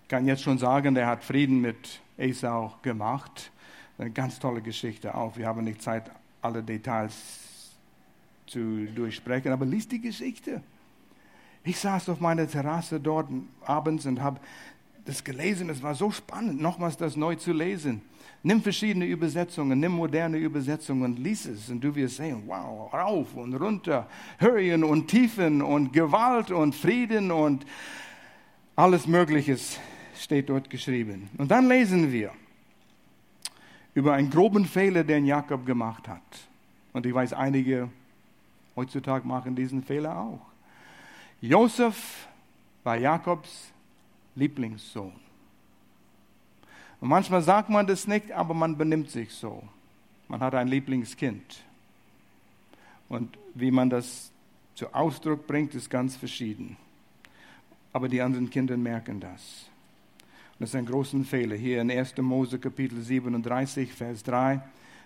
[0.03, 3.51] Ich kann jetzt schon sagen, der hat Frieden mit Esau gemacht.
[3.97, 5.35] Eine ganz tolle Geschichte auch.
[5.35, 6.09] Wir haben nicht Zeit,
[6.41, 7.71] alle Details
[8.47, 10.61] zu durchsprechen, aber liest die Geschichte.
[11.63, 13.27] Ich saß auf meiner Terrasse dort
[13.65, 14.39] abends und habe
[15.05, 15.69] das gelesen.
[15.69, 18.01] Es war so spannend, nochmals das neu zu lesen.
[18.43, 23.35] Nimm verschiedene Übersetzungen, nimm moderne Übersetzungen und lies es und du wirst sehen, wow, rauf
[23.35, 27.65] und runter, Höhen und Tiefen und Gewalt und Frieden und
[28.75, 29.57] alles Mögliche
[30.15, 31.29] steht dort geschrieben.
[31.37, 32.31] Und dann lesen wir
[33.93, 36.21] über einen groben Fehler, den Jakob gemacht hat.
[36.93, 37.89] Und ich weiß, einige
[38.75, 40.41] heutzutage machen diesen Fehler auch.
[41.41, 42.27] Josef
[42.83, 43.71] war Jakobs
[44.35, 45.13] Lieblingssohn.
[47.01, 49.63] Und manchmal sagt man das nicht, aber man benimmt sich so.
[50.27, 51.63] Man hat ein Lieblingskind.
[53.09, 54.31] Und wie man das
[54.73, 56.77] zu Ausdruck bringt, ist ganz verschieden.
[57.93, 59.69] Aber die anderen Kinder merken das.
[60.53, 61.55] Und das ist ein großer Fehler.
[61.55, 62.17] Hier in 1.
[62.17, 64.61] Mose Kapitel 37, Vers 3,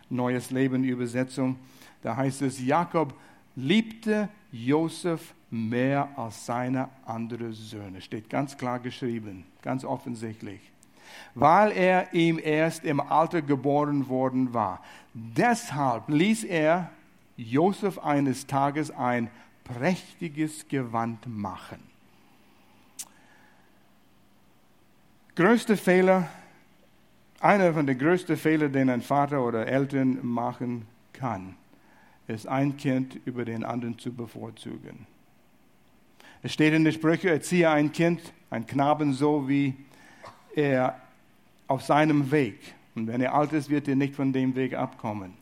[0.10, 1.58] Neues Leben Übersetzung,
[2.02, 3.14] da heißt es, Jakob
[3.56, 8.02] liebte Josef mehr als seine anderen Söhne.
[8.02, 10.60] Steht ganz klar geschrieben, ganz offensichtlich.
[11.34, 14.84] Weil er ihm erst im Alter geboren worden war.
[15.14, 16.92] Deshalb ließ er
[17.36, 19.30] Josef eines Tages ein
[19.64, 21.80] prächtiges Gewand machen.
[25.36, 26.28] Größter Fehler
[27.40, 31.56] einer von den größten Fehlern, den ein Vater oder Eltern machen kann,
[32.30, 35.08] ist ein Kind über den anderen zu bevorzugen.
[36.42, 39.74] Es steht in den Sprüchen, erziehe ein Kind, ein Knaben so, wie
[40.56, 41.00] er
[41.68, 42.60] auf seinem Weg.
[42.96, 45.34] Und wenn er alt ist, wird er nicht von dem Weg abkommen.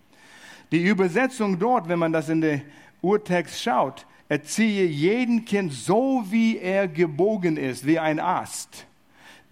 [0.72, 2.62] Die Übersetzung dort, wenn man das in den
[3.02, 8.86] Urtext schaut, erziehe jeden Kind so, wie er gebogen ist, wie ein Ast.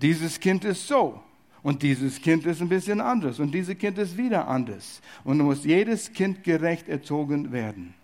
[0.02, 1.22] Dieses Kind ist so.
[1.66, 3.40] Und dieses Kind ist ein bisschen anders.
[3.40, 5.02] Und dieses Kind ist wieder anders.
[5.24, 7.96] Und muss jedes Kind gerecht erzogen werden.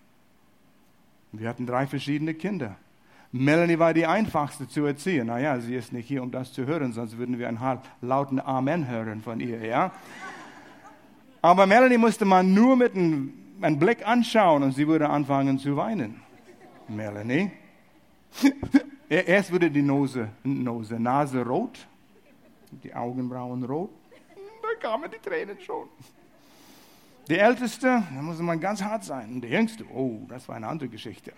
[1.30, 2.74] Wir hatten drei verschiedene Kinder.
[3.30, 5.28] Melanie war die einfachste zu erziehen.
[5.28, 7.60] Naja, sie ist nicht hier, um das zu hören, sonst würden wir einen
[8.00, 9.92] lauten Amen hören von ihr, ja.
[11.40, 15.76] Aber Melanie musste man nur mit einem, einem Blick anschauen und sie würde anfangen zu
[15.76, 16.20] weinen.
[16.88, 17.52] Melanie.
[19.08, 21.86] Erst wurde die Nose, Nose, Nase rot,
[22.82, 23.90] die Augenbrauen rot.
[24.62, 25.88] Da kamen die Tränen schon.
[27.28, 29.34] Die Älteste, da muss man ganz hart sein.
[29.34, 31.32] Und der Jüngste, oh, das war eine andere Geschichte.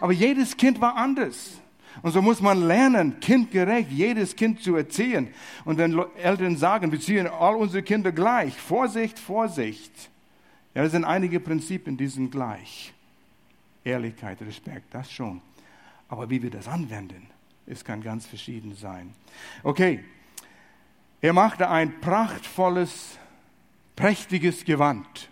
[0.00, 1.60] Aber jedes Kind war anders.
[2.02, 5.28] Und so muss man lernen, kindgerecht jedes Kind zu erziehen.
[5.64, 10.10] Und wenn Eltern sagen, wir ziehen all unsere Kinder gleich, Vorsicht, Vorsicht.
[10.74, 12.94] Ja, es sind einige Prinzipien, die sind gleich.
[13.84, 15.40] Ehrlichkeit, Respekt, das schon.
[16.08, 17.26] Aber wie wir das anwenden,
[17.66, 19.14] es kann ganz verschieden sein.
[19.62, 20.04] Okay,
[21.20, 23.18] er machte ein prachtvolles,
[23.96, 25.28] prächtiges Gewand.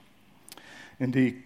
[0.98, 1.42] In die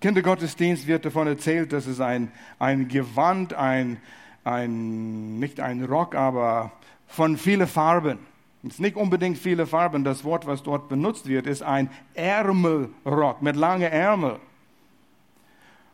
[0.00, 4.00] Kindergottesdienst wird davon erzählt, dass es ein, ein Gewand, ein,
[4.44, 6.72] ein, nicht ein Rock, aber
[7.08, 8.18] von vielen Farben.
[8.62, 10.04] Es ist nicht unbedingt viele Farben.
[10.04, 14.38] Das Wort, was dort benutzt wird, ist ein Ärmelrock mit langen Ärmeln.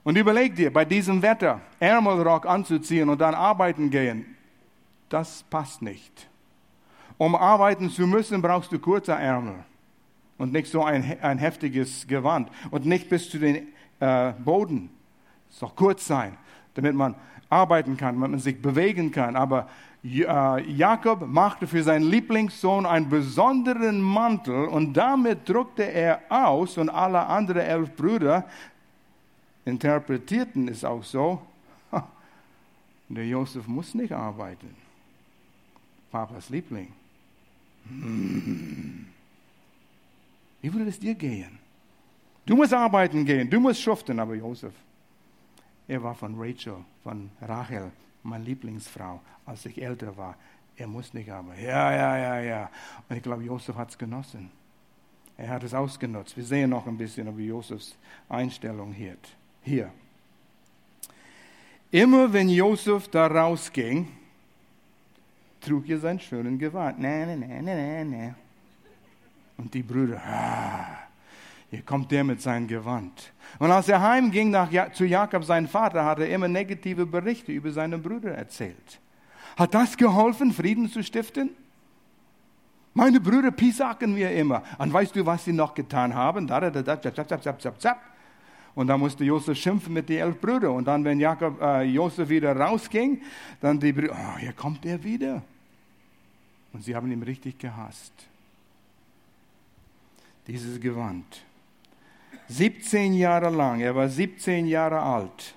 [0.02, 4.36] Und überleg dir, bei diesem Wetter Ärmelrock anzuziehen und dann arbeiten gehen,
[5.08, 6.28] das passt nicht.
[7.16, 9.54] Um arbeiten zu müssen, brauchst du kurze Ärmel
[10.38, 13.68] und nicht so ein, ein heftiges Gewand und nicht bis zu den
[14.00, 14.90] äh, Boden.
[15.50, 16.36] Es soll kurz sein,
[16.74, 17.14] damit man
[17.48, 19.36] arbeiten kann, damit man sich bewegen kann.
[19.36, 19.68] Aber
[20.02, 26.90] äh, Jakob machte für seinen Lieblingssohn einen besonderen Mantel und damit druckte er aus und
[26.90, 28.44] alle anderen elf Brüder
[29.64, 31.40] interpretierten es auch so,
[33.08, 34.74] der Josef muss nicht arbeiten.
[36.10, 36.92] Papas Liebling.
[37.88, 39.06] Hm.
[40.62, 41.58] Wie würde es dir gehen?
[42.46, 44.74] Du musst arbeiten gehen, du musst schuften, aber Josef,
[45.88, 47.90] er war von Rachel, von Rachel,
[48.22, 50.36] meine Lieblingsfrau, als ich älter war.
[50.76, 51.62] Er muss nicht arbeiten.
[51.62, 52.70] Ja, ja, ja, ja.
[53.08, 54.50] Und ich glaube, Josef hat es genossen.
[55.36, 56.36] Er hat es ausgenutzt.
[56.36, 57.96] Wir sehen noch ein bisschen über Josefs
[58.28, 59.16] Einstellung hier.
[59.62, 59.92] hier.
[61.90, 64.08] Immer wenn Josef da rausging,
[65.64, 66.98] trug er seinen schönen Gewand.
[66.98, 68.34] Nee, nee, nee, nee, nee.
[69.56, 70.98] Und die Brüder, ah,
[71.70, 73.32] hier kommt der mit seinem Gewand.
[73.58, 77.70] Und als er heimging nach, zu Jakob, seinem Vater, hat er immer negative Berichte über
[77.70, 79.00] seine Brüder erzählt.
[79.56, 81.50] Hat das geholfen, Frieden zu stiften?
[82.92, 84.62] Meine Brüder piesacken mir immer.
[84.78, 86.48] Und weißt du, was sie noch getan haben?
[88.74, 90.72] Und da musste Josef schimpfen mit den elf Brüdern.
[90.72, 93.20] Und dann, wenn Jakob, äh, Josef wieder rausging,
[93.60, 95.42] dann die Brüder, oh, hier kommt er wieder.
[96.74, 98.12] Und sie haben ihn richtig gehasst.
[100.46, 101.42] Dieses Gewand.
[102.48, 103.80] 17 Jahre lang.
[103.80, 105.54] Er war 17 Jahre alt.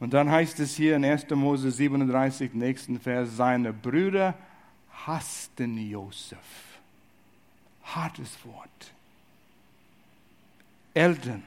[0.00, 1.28] Und dann heißt es hier in 1.
[1.30, 4.34] Mose 37, nächsten Vers, seine Brüder
[5.06, 6.38] hassten Josef.
[7.84, 8.92] Hartes Wort.
[10.94, 11.42] Eltern,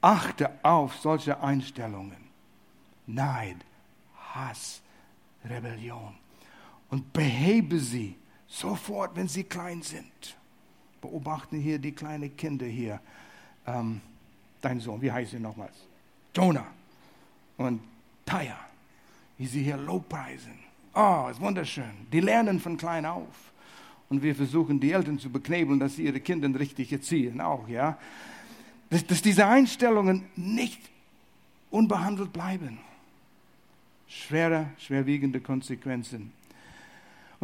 [0.00, 2.24] achte auf solche Einstellungen.
[3.06, 3.56] Neid,
[4.34, 4.82] Hass,
[5.44, 6.14] Rebellion.
[6.94, 8.14] Und behebe sie
[8.46, 10.36] sofort, wenn sie klein sind.
[11.00, 13.00] Beobachten hier die kleinen Kinder hier
[13.66, 14.00] ähm,
[14.60, 15.74] dein Sohn, wie heißt er nochmals?
[16.32, 16.68] Jonah
[17.56, 17.80] und
[18.24, 18.56] Taya,
[19.36, 20.52] wie sie hier Lobpreisen.
[20.94, 22.06] Oh, ist wunderschön.
[22.12, 23.52] Die lernen von klein auf.
[24.08, 27.98] Und wir versuchen, die Eltern zu beknebeln, dass sie ihre Kinder richtig erziehen, auch, ja.
[28.90, 30.80] Dass, dass diese Einstellungen nicht
[31.72, 32.78] unbehandelt bleiben.
[34.06, 36.30] Schwere, schwerwiegende Konsequenzen.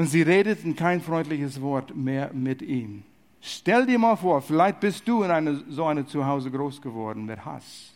[0.00, 3.02] Und sie redeten kein freundliches Wort mehr mit ihm.
[3.42, 7.44] Stell dir mal vor, vielleicht bist du in eine, so einem Zuhause groß geworden mit
[7.44, 7.92] Hass,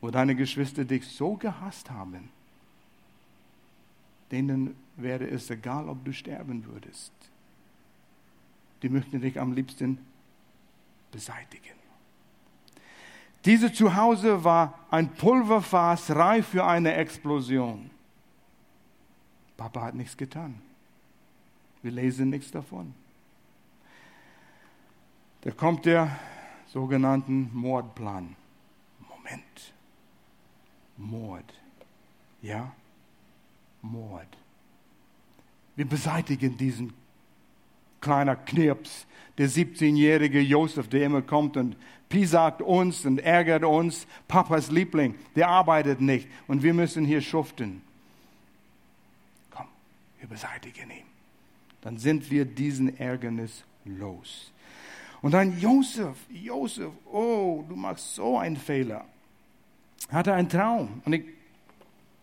[0.00, 2.28] wo deine Geschwister dich so gehasst haben,
[4.30, 7.10] denen wäre es egal, ob du sterben würdest.
[8.84, 9.98] Die möchten dich am liebsten
[11.10, 11.74] beseitigen.
[13.44, 17.89] Dieses Zuhause war ein Pulverfass reif für eine Explosion.
[19.60, 20.54] Papa hat nichts getan.
[21.82, 22.94] Wir lesen nichts davon.
[25.42, 26.18] Da kommt der
[26.66, 28.36] sogenannten Mordplan.
[29.06, 29.74] Moment.
[30.96, 31.44] Mord.
[32.40, 32.72] Ja?
[33.82, 34.28] Mord.
[35.76, 36.94] Wir beseitigen diesen
[38.00, 41.76] kleiner Knirps, der 17-jährige Josef, der immer kommt und
[42.08, 44.06] piesackt uns und ärgert uns.
[44.26, 47.82] Papas Liebling, der arbeitet nicht und wir müssen hier schuften.
[50.26, 51.06] Beseitigen ihn.
[51.80, 54.52] Dann sind wir diesen Ärgernis los.
[55.22, 59.04] Und dann Josef, Josef, oh, du machst so einen Fehler.
[60.10, 61.02] Hatte einen Traum.
[61.04, 61.24] Und ich,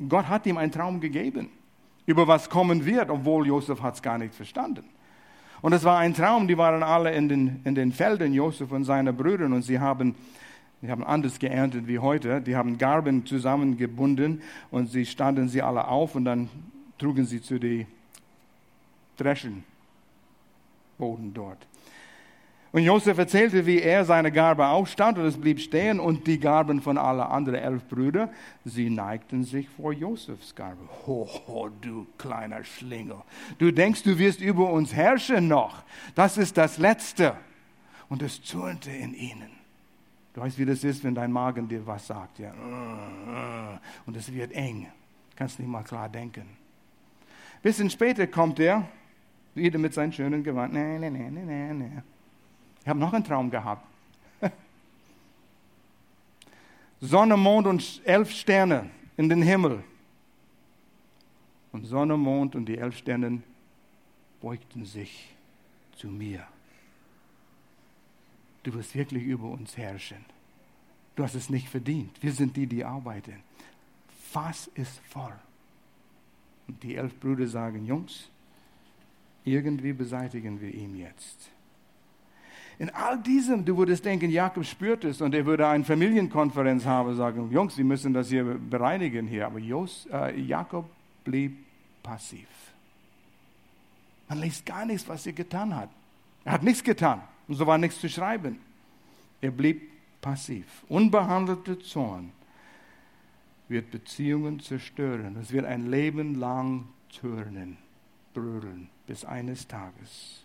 [0.09, 1.49] Gott hat ihm einen Traum gegeben,
[2.05, 4.83] über was kommen wird, obwohl Josef hat es gar nicht verstanden.
[5.61, 8.83] Und es war ein Traum, die waren alle in den, in den Feldern, Josef und
[8.83, 10.15] seine Brüder, und sie haben,
[10.81, 12.41] sie haben anders geerntet wie heute.
[12.41, 16.49] Die haben Garben zusammengebunden und sie standen sie alle auf und dann
[16.97, 17.87] trugen sie zu den
[19.17, 19.63] Dreschenboden
[21.33, 21.67] dort.
[22.71, 26.81] Und Josef erzählte, wie er seine Garbe aufstand und es blieb stehen und die Garben
[26.81, 28.29] von allen anderen elf Brüdern,
[28.65, 30.83] sie neigten sich vor Josefs Garbe.
[31.07, 33.17] Ho, ho, du kleiner Schlingel.
[33.57, 35.83] Du denkst, du wirst über uns herrschen noch.
[36.13, 37.35] Das ist das Letzte.
[38.09, 39.49] Und es zürnte in ihnen.
[40.33, 42.37] Du weißt, wie das ist, wenn dein Magen dir was sagt.
[42.37, 42.53] Ja.
[44.05, 44.87] Und es wird eng.
[45.35, 46.45] Kannst nicht mal klar denken.
[47.67, 48.87] Bisschen später kommt er,
[49.53, 50.73] wieder mit seinem schönen Gewand.
[50.73, 52.01] Nee, nee, nee, nee, nee.
[52.81, 53.85] Ich habe noch einen Traum gehabt.
[57.01, 59.83] Sonne, Mond und elf Sterne in den Himmel.
[61.73, 63.41] Und Sonne, Mond und die elf Sterne
[64.39, 65.35] beugten sich
[65.97, 66.47] zu mir.
[68.63, 70.23] Du wirst wirklich über uns herrschen.
[71.17, 72.15] Du hast es nicht verdient.
[72.23, 73.43] Wir sind die, die arbeiten.
[74.31, 75.35] Fass ist voll.
[76.67, 78.29] Und die elf Brüder sagen, Jungs,
[79.43, 81.49] irgendwie beseitigen wir ihn jetzt.
[82.79, 87.15] In all diesem, du würdest denken, Jakob spürt es und er würde eine Familienkonferenz haben,
[87.15, 89.47] sagen, Jungs, Sie müssen das hier bereinigen hier.
[89.47, 90.87] Aber Jos, äh, Jakob
[91.23, 91.57] blieb
[92.03, 92.47] passiv.
[94.29, 95.89] Man liest gar nichts, was er getan hat.
[96.45, 98.59] Er hat nichts getan und so war nichts zu schreiben.
[99.41, 99.89] Er blieb
[100.21, 100.65] passiv.
[100.87, 102.31] Unbehandelte Zorn
[103.67, 105.35] wird Beziehungen zerstören.
[105.37, 107.77] Es wird ein Leben lang türnen,
[108.33, 110.43] brüllen, bis eines Tages.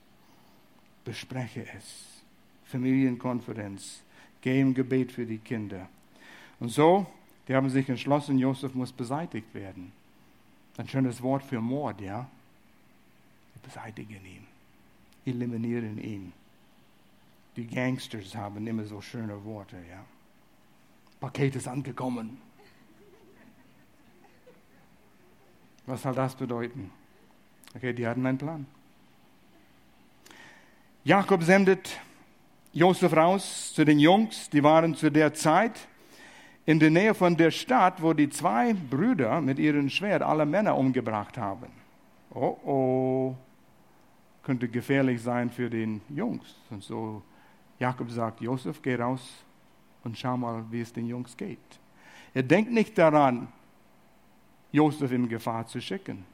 [1.05, 2.23] Bespreche es.
[2.65, 4.03] Familienkonferenz,
[4.41, 5.89] geh im Gebet für die Kinder.
[6.59, 7.07] Und so,
[7.47, 9.93] die haben sich entschlossen, Josef muss beseitigt werden.
[10.79, 12.27] Ein schönes Wort für Mord, ja?
[13.53, 14.47] Wir beseitigen ihn,
[15.27, 16.33] eliminieren ihn.
[17.57, 20.03] Die Gangsters haben immer so schöne Worte, ja?
[21.21, 22.39] Paket ist angekommen.
[25.87, 26.91] Was soll das bedeuten?
[27.75, 28.67] Okay, die hatten einen Plan.
[31.05, 31.99] Jakob sendet
[32.73, 35.89] Josef raus zu den Jungs, die waren zu der Zeit
[36.65, 40.77] in der Nähe von der Stadt, wo die zwei Brüder mit ihrem Schwert alle Männer
[40.77, 41.67] umgebracht haben.
[42.33, 43.35] Oh oh,
[44.43, 46.55] könnte gefährlich sein für den Jungs.
[46.71, 47.23] Und so
[47.79, 49.29] Jakob sagt, Josef, geh raus
[50.05, 51.59] und schau mal, wie es den Jungs geht.
[52.33, 53.49] Er denkt nicht daran,
[54.73, 56.25] Josef in Gefahr zu schicken.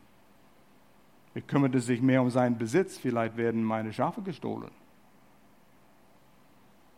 [1.35, 4.71] Er kümmerte sich mehr um seinen Besitz, vielleicht werden meine Schafe gestohlen.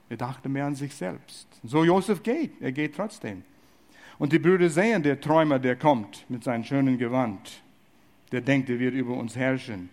[0.09, 1.47] Er dachte mehr an sich selbst.
[1.63, 3.43] So Josef geht, er geht trotzdem.
[4.19, 7.63] Und die Brüder sehen, der Träumer, der kommt mit seinem schönen Gewand,
[8.33, 9.89] der denkt, er wird über uns herrschen.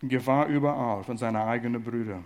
[0.00, 2.22] Gefahr überall von seiner eigenen Brüder.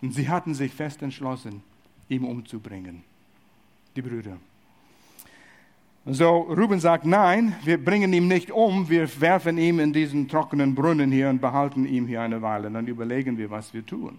[0.00, 1.62] Und sie hatten sich fest entschlossen,
[2.08, 3.02] ihn umzubringen.
[3.96, 4.36] Die Brüder.
[6.04, 10.74] So, Ruben sagt, nein, wir bringen ihn nicht um, wir werfen ihn in diesen trockenen
[10.74, 12.68] Brunnen hier und behalten ihn hier eine Weile.
[12.72, 14.18] Dann überlegen wir, was wir tun.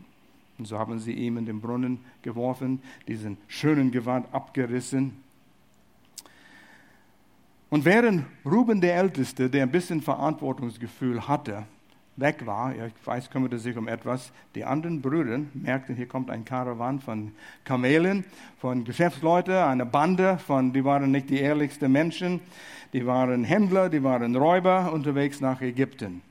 [0.57, 5.11] Und so haben sie ihn in den Brunnen geworfen, diesen schönen Gewand abgerissen.
[7.69, 11.65] Und während Ruben der Älteste, der ein bisschen Verantwortungsgefühl hatte,
[12.15, 16.45] weg war, ich weiß, kümmerte sich um etwas, die anderen Brüder merkten, hier kommt ein
[16.45, 17.31] Karawan von
[17.63, 18.23] Kamelen,
[18.59, 22.39] von Geschäftsleuten, eine Bande, von, die waren nicht die ehrlichsten Menschen,
[22.93, 26.21] die waren Händler, die waren Räuber unterwegs nach Ägypten.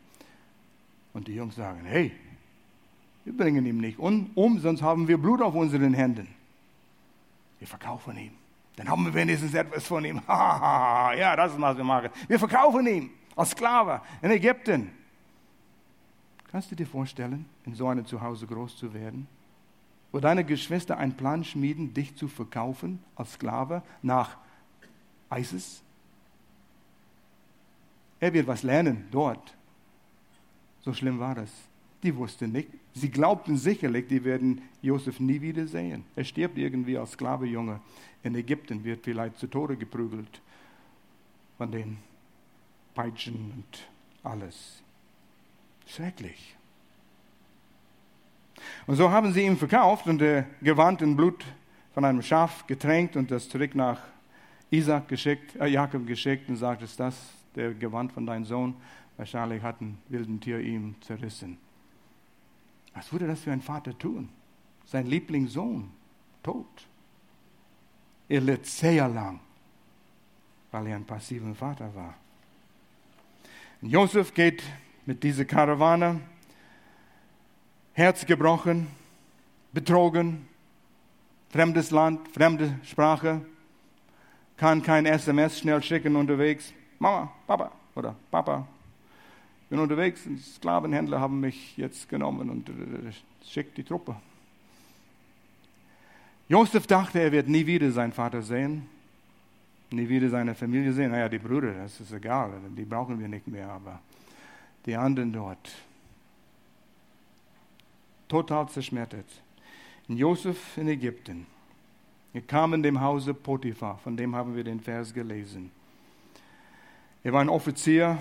[1.12, 2.12] Und die Jungs sagen, hey,
[3.25, 6.29] wir bringen ihn nicht um, sonst haben wir Blut auf unseren Händen.
[7.59, 8.33] Wir verkaufen ihn.
[8.77, 10.21] Dann haben wir wenigstens etwas von ihm.
[10.29, 12.09] ja, das ist, was wir machen.
[12.27, 15.02] Wir verkaufen ihn als Sklave in Ägypten.
[16.53, 19.27] Kannst du dir vorstellen, in so einem Zuhause groß zu werden?
[20.13, 24.37] Wo deine Geschwister einen Plan schmieden, dich zu verkaufen als Sklave nach
[25.35, 25.83] ISIS?
[28.21, 29.55] Er wird was lernen dort.
[30.83, 31.50] So schlimm war das.
[32.03, 32.69] Die wussten nicht.
[32.92, 36.05] Sie glaubten sicherlich, die werden Josef nie wieder sehen.
[36.15, 37.81] Er stirbt irgendwie als Sklavejunge
[38.23, 40.42] in Ägypten, wird vielleicht zu Tode geprügelt
[41.57, 41.96] von den
[42.94, 43.88] Peitschen und
[44.23, 44.82] alles.
[45.87, 46.57] Schrecklich.
[48.87, 51.45] Und so haben sie ihn verkauft und er Gewand in Blut
[51.95, 54.01] von einem Schaf getränkt und das zurück nach
[54.71, 57.15] Isaac geschickt, äh Jakob geschickt und sagt, ist das
[57.55, 58.75] der Gewand von deinem Sohn?
[59.17, 61.59] Wahrscheinlich hat ein wilden Tier ihm zerrissen.
[62.95, 64.29] Was würde das für ein Vater tun?
[64.87, 65.91] Sein Lieblingssohn,
[66.43, 66.89] tot.
[68.29, 69.41] Er litt sehr lang,
[70.71, 72.15] weil er ein passiver Vater war.
[73.83, 74.63] Und Josef geht
[75.07, 76.21] mit dieser Karawane,
[77.94, 78.87] Herz gebrochen,
[79.73, 80.48] betrogen,
[81.50, 83.40] fremdes Land, fremde Sprache,
[84.57, 86.73] kann kein SMS schnell schicken unterwegs.
[86.98, 88.67] Mama, Papa oder Papa,
[89.69, 93.13] bin unterwegs und Sklavenhändler haben mich jetzt genommen und äh,
[93.44, 94.15] schickt die Truppe.
[96.48, 98.87] Josef dachte, er wird nie wieder seinen Vater sehen,
[99.90, 101.11] nie wieder seine Familie sehen.
[101.11, 104.00] Naja, die Brüder, das ist egal, die brauchen wir nicht mehr, aber
[104.87, 105.71] die anderen dort.
[108.29, 109.27] Total zerschmettert.
[110.09, 111.47] In Josef in Ägypten.
[112.35, 115.71] Er kam in dem Hause Potiphar, von dem haben wir den Vers gelesen.
[117.23, 118.19] Er war ein Offizier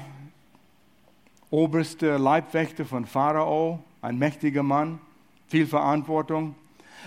[1.50, 5.00] oberster Leibwächter von Pharao, ein mächtiger Mann,
[5.48, 6.56] viel Verantwortung.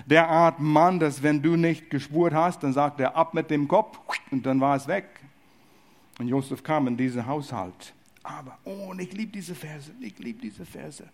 [0.07, 3.69] Der Art Mann, dass wenn du nicht gespurt hast, dann sagt er ab mit dem
[3.69, 3.99] Kopf
[4.31, 5.07] und dann war es weg.
[6.19, 7.93] Und Josef kam in diesen Haushalt.
[8.25, 11.05] Aber, oh, und ich liebe diese Verse, ich liebe diese Verse.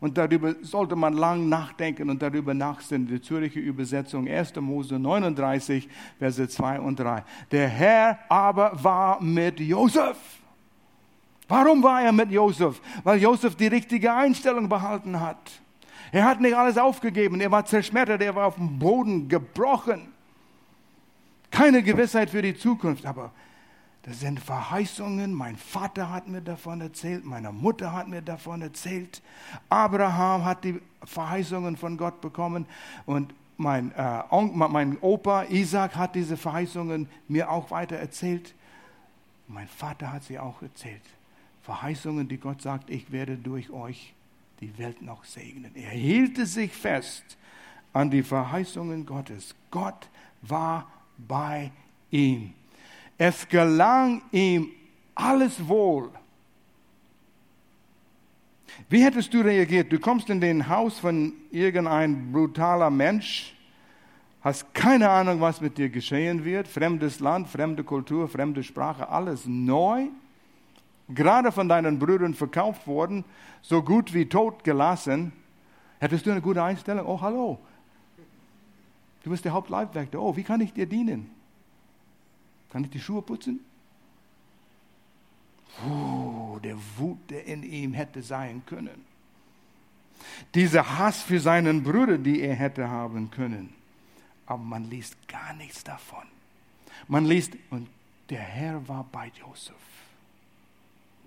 [0.00, 3.06] Und darüber sollte man lang nachdenken und darüber nachsinnen.
[3.06, 4.56] Die Zürcher Übersetzung 1.
[4.56, 5.88] Mose 39,
[6.18, 7.24] Verse 2 und 3.
[7.50, 10.18] Der Herr aber war mit Josef
[11.48, 12.80] Warum war er mit Josef?
[13.04, 15.38] Weil Josef die richtige Einstellung behalten hat.
[16.12, 20.08] Er hat nicht alles aufgegeben, er war zerschmettert, er war auf dem Boden gebrochen.
[21.50, 23.32] Keine Gewissheit für die Zukunft, aber
[24.06, 25.34] das sind Verheißungen.
[25.34, 29.20] Mein Vater hat mir davon erzählt, meine Mutter hat mir davon erzählt.
[29.68, 32.66] Abraham hat die Verheißungen von Gott bekommen
[33.04, 34.22] und mein, äh,
[34.54, 38.54] mein Opa Isaac hat diese Verheißungen mir auch weiter erzählt.
[39.48, 41.02] Mein Vater hat sie auch erzählt.
[41.62, 44.14] Verheißungen, die Gott sagt, ich werde durch euch
[44.60, 45.74] die Welt noch segnen.
[45.74, 47.36] Er hielt sich fest
[47.92, 49.54] an die Verheißungen Gottes.
[49.70, 50.08] Gott
[50.42, 50.86] war
[51.18, 51.72] bei
[52.10, 52.54] ihm.
[53.18, 54.70] Es gelang ihm
[55.14, 56.10] alles wohl.
[58.88, 59.90] Wie hättest du reagiert?
[59.90, 63.54] Du kommst in den Haus von irgendein brutaler Mensch,
[64.42, 69.46] hast keine Ahnung, was mit dir geschehen wird, fremdes Land, fremde Kultur, fremde Sprache, alles
[69.46, 70.08] neu
[71.08, 73.24] gerade von deinen Brüdern verkauft worden,
[73.62, 75.32] so gut wie tot gelassen,
[75.98, 77.06] hättest du eine gute Einstellung.
[77.06, 77.58] Oh, hallo.
[79.22, 80.20] Du bist der Hauptleibwächter.
[80.20, 81.30] Oh, wie kann ich dir dienen?
[82.76, 83.60] Kann ich die Schuhe putzen?
[85.80, 89.02] Puh, der Wut, der in ihm hätte sein können.
[90.54, 93.72] Dieser Hass für seinen Bruder, die er hätte haben können.
[94.44, 96.24] Aber man liest gar nichts davon.
[97.08, 97.88] Man liest, und
[98.28, 99.74] der Herr war bei Josef.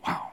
[0.04, 0.28] Wow.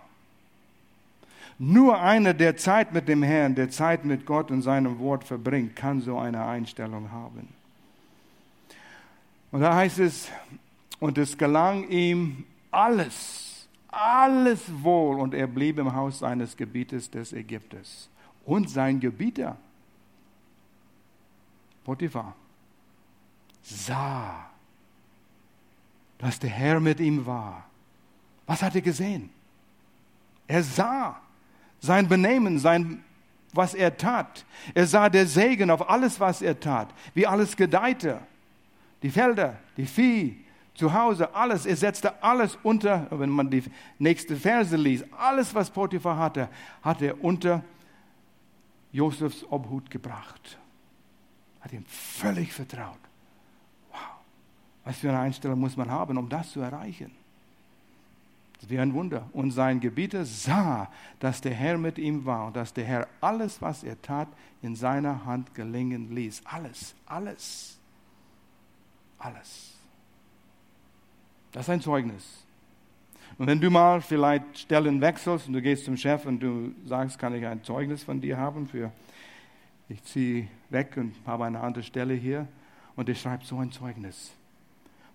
[1.58, 5.76] Nur einer, der Zeit mit dem Herrn, der Zeit mit Gott und seinem Wort verbringt,
[5.76, 7.48] kann so eine Einstellung haben.
[9.50, 10.28] Und da heißt es,
[10.98, 17.32] und es gelang ihm alles, alles wohl, und er blieb im Haus seines Gebietes des
[17.32, 18.08] Ägyptes.
[18.44, 19.56] Und sein Gebieter,
[21.84, 22.34] Potiphar,
[23.62, 24.50] sah,
[26.18, 27.64] dass der Herr mit ihm war.
[28.46, 29.30] Was hat er gesehen?
[30.46, 31.20] Er sah
[31.80, 33.04] sein Benehmen, sein,
[33.52, 34.44] was er tat.
[34.74, 38.20] Er sah der Segen auf alles, was er tat, wie alles gedeihte.
[39.02, 40.45] Die Felder, die Vieh,
[40.76, 41.66] zu Hause, alles.
[41.66, 43.64] Er setzte alles unter, wenn man die
[43.98, 46.48] nächste Verse liest, alles, was Potiphar hatte,
[46.82, 47.64] hat er unter
[48.92, 50.58] Josefs Obhut gebracht.
[51.60, 52.98] Hat ihm völlig vertraut.
[53.90, 54.00] Wow.
[54.84, 57.10] Was für eine Einstellung muss man haben, um das zu erreichen?
[58.60, 59.28] Das wäre ein Wunder.
[59.32, 63.60] Und sein Gebieter sah, dass der Herr mit ihm war und dass der Herr alles,
[63.60, 64.28] was er tat,
[64.62, 66.42] in seiner Hand gelingen ließ.
[66.44, 67.78] Alles, alles,
[69.18, 69.75] alles.
[71.56, 72.44] Das ist ein Zeugnis.
[73.38, 77.18] Und wenn du mal vielleicht Stellen wechselst und du gehst zum Chef und du sagst,
[77.18, 78.92] kann ich ein Zeugnis von dir haben für,
[79.88, 82.46] ich ziehe weg und habe eine andere Stelle hier
[82.94, 84.34] und der schreibt so ein Zeugnis.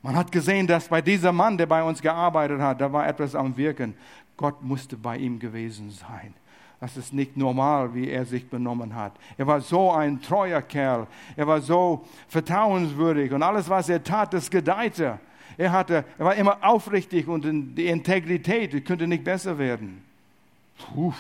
[0.02, 3.36] Man hat gesehen, dass bei diesem Mann, der bei uns gearbeitet hat, da war etwas
[3.36, 3.94] am Wirken.
[4.36, 6.34] Gott musste bei ihm gewesen sein.
[6.80, 9.12] Das ist nicht normal, wie er sich benommen hat.
[9.38, 11.06] Er war so ein treuer Kerl.
[11.36, 15.20] Er war so vertrauenswürdig und alles, was er tat, das gedeihte.
[15.58, 17.46] Er, hatte, er war immer aufrichtig und
[17.78, 20.04] die Integrität könnte nicht besser werden.
[20.78, 21.14] Puh.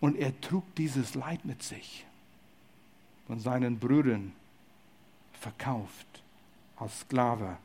[0.00, 2.04] Und er trug dieses Leid mit sich.
[3.26, 4.32] Von seinen Brüdern
[5.32, 6.06] verkauft
[6.76, 7.56] als Sklave.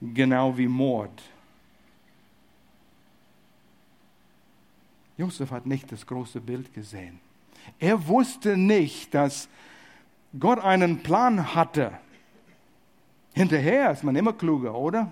[0.00, 1.22] Genau wie Mord.
[5.16, 7.20] Josef hat nicht das große Bild gesehen.
[7.78, 9.48] Er wusste nicht, dass
[10.38, 11.92] Gott einen Plan hatte.
[13.32, 15.10] Hinterher ist man immer kluger, oder?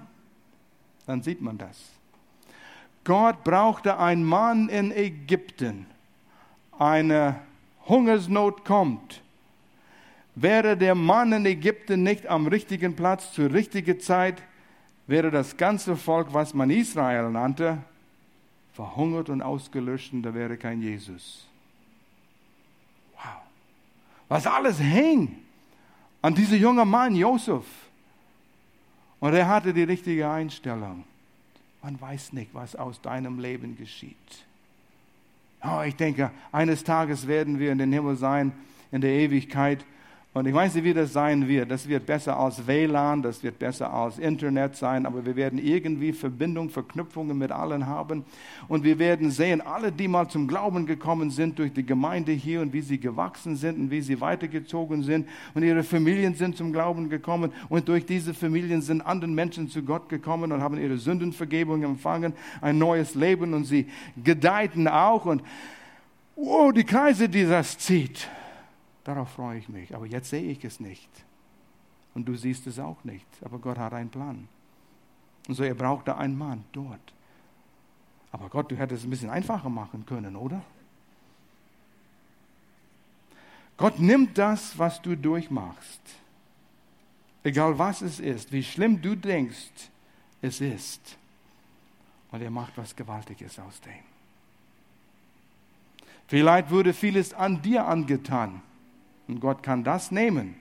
[1.06, 1.76] Dann sieht man das.
[3.04, 5.86] Gott brauchte einen Mann in Ägypten.
[6.78, 7.40] Eine
[7.86, 9.22] Hungersnot kommt.
[10.34, 14.42] Wäre der Mann in Ägypten nicht am richtigen Platz zur richtigen Zeit,
[15.06, 17.78] wäre das ganze Volk, was man Israel nannte,
[18.72, 21.46] verhungert und ausgelöscht und da wäre kein Jesus.
[23.14, 23.42] Wow.
[24.28, 25.36] Was alles hing
[26.22, 27.64] an diesem jungen Mann, Josef.
[29.20, 31.04] Und er hatte die richtige Einstellung.
[31.82, 34.16] Man weiß nicht, was aus deinem Leben geschieht.
[35.62, 38.52] Oh, ich denke, eines Tages werden wir in den Himmel sein,
[38.90, 39.84] in der Ewigkeit.
[40.32, 41.72] Und ich weiß nicht, wie das sein wird.
[41.72, 46.12] Das wird besser als WLAN, das wird besser als Internet sein, aber wir werden irgendwie
[46.12, 48.24] Verbindung, Verknüpfungen mit allen haben.
[48.68, 52.60] Und wir werden sehen, alle, die mal zum Glauben gekommen sind durch die Gemeinde hier
[52.60, 56.72] und wie sie gewachsen sind und wie sie weitergezogen sind und ihre Familien sind zum
[56.72, 60.98] Glauben gekommen und durch diese Familien sind andere Menschen zu Gott gekommen und haben ihre
[60.98, 63.88] Sündenvergebung empfangen, ein neues Leben und sie
[64.22, 65.42] gedeihten auch und
[66.36, 68.28] oh, die Kreise, die das zieht.
[69.04, 69.94] Darauf freue ich mich.
[69.94, 71.08] Aber jetzt sehe ich es nicht.
[72.14, 73.26] Und du siehst es auch nicht.
[73.42, 74.48] Aber Gott hat einen Plan.
[75.48, 77.12] Und so, er brauchte einen Mann dort.
[78.32, 80.62] Aber Gott, du hättest es ein bisschen einfacher machen können, oder?
[83.76, 86.00] Gott nimmt das, was du durchmachst.
[87.42, 89.88] Egal was es ist, wie schlimm du denkst,
[90.42, 91.16] es ist.
[92.30, 94.04] Und er macht was Gewaltiges aus dem.
[96.28, 98.62] Vielleicht wurde vieles an dir angetan.
[99.30, 100.56] Und Gott kann das nehmen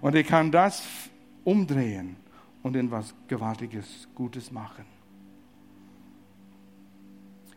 [0.00, 0.82] und er kann das
[1.44, 2.16] umdrehen
[2.64, 4.84] und in was Gewaltiges, Gutes machen.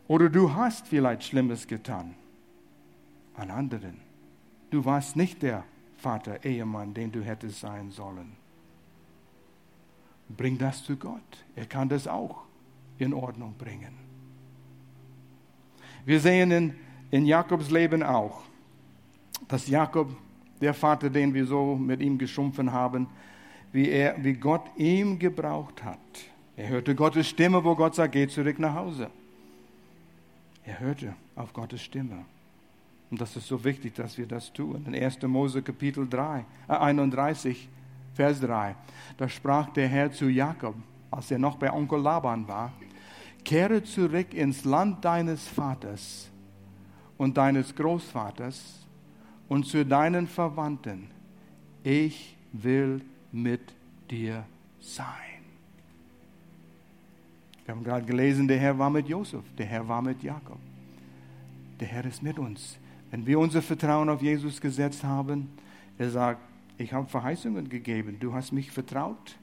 [0.06, 2.14] Oder du hast vielleicht Schlimmes getan
[3.34, 4.00] an anderen.
[4.70, 5.64] Du warst nicht der
[5.96, 8.36] Vater, Ehemann, den du hättest sein sollen.
[10.28, 11.44] Bring das zu Gott.
[11.56, 12.44] Er kann das auch
[12.98, 13.94] in Ordnung bringen.
[16.04, 16.74] Wir sehen in,
[17.10, 18.44] in Jakobs Leben auch,
[19.48, 20.10] dass Jakob,
[20.60, 23.06] der Vater, den wir so mit ihm geschumpfen haben,
[23.72, 25.98] wie, er, wie Gott ihm gebraucht hat.
[26.56, 29.10] Er hörte Gottes Stimme, wo Gott sagt, geh zurück nach Hause.
[30.64, 32.24] Er hörte auf Gottes Stimme.
[33.10, 34.84] Und das ist so wichtig, dass wir das tun.
[34.86, 35.22] In 1.
[35.22, 37.68] Mose Kapitel 3, äh 31,
[38.14, 38.76] Vers 3,
[39.16, 40.74] da sprach der Herr zu Jakob,
[41.10, 42.72] als er noch bei Onkel Laban war,
[43.44, 46.30] kehre zurück ins Land deines Vaters
[47.16, 48.79] und deines Großvaters
[49.50, 51.08] und zu deinen Verwandten,
[51.82, 53.60] ich will mit
[54.08, 54.44] dir
[54.78, 55.04] sein.
[57.64, 60.58] Wir haben gerade gelesen, der Herr war mit Josef, der Herr war mit Jakob.
[61.80, 62.78] Der Herr ist mit uns.
[63.10, 65.48] Wenn wir unser Vertrauen auf Jesus gesetzt haben,
[65.98, 66.40] er sagt,
[66.78, 69.36] ich habe Verheißungen gegeben, du hast mich vertraut.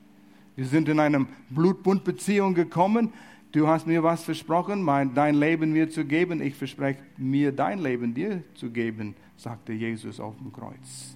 [0.56, 3.12] Wir sind in eine Blutbundbeziehung gekommen.
[3.52, 6.42] Du hast mir was versprochen, mein, dein Leben mir zu geben.
[6.42, 11.16] Ich verspreche mir dein Leben dir zu geben sagte Jesus auf dem Kreuz.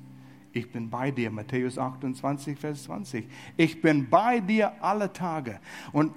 [0.53, 3.25] Ich bin bei dir, Matthäus 28, Vers 20.
[3.57, 5.59] Ich bin bei dir alle Tage.
[5.91, 6.13] Und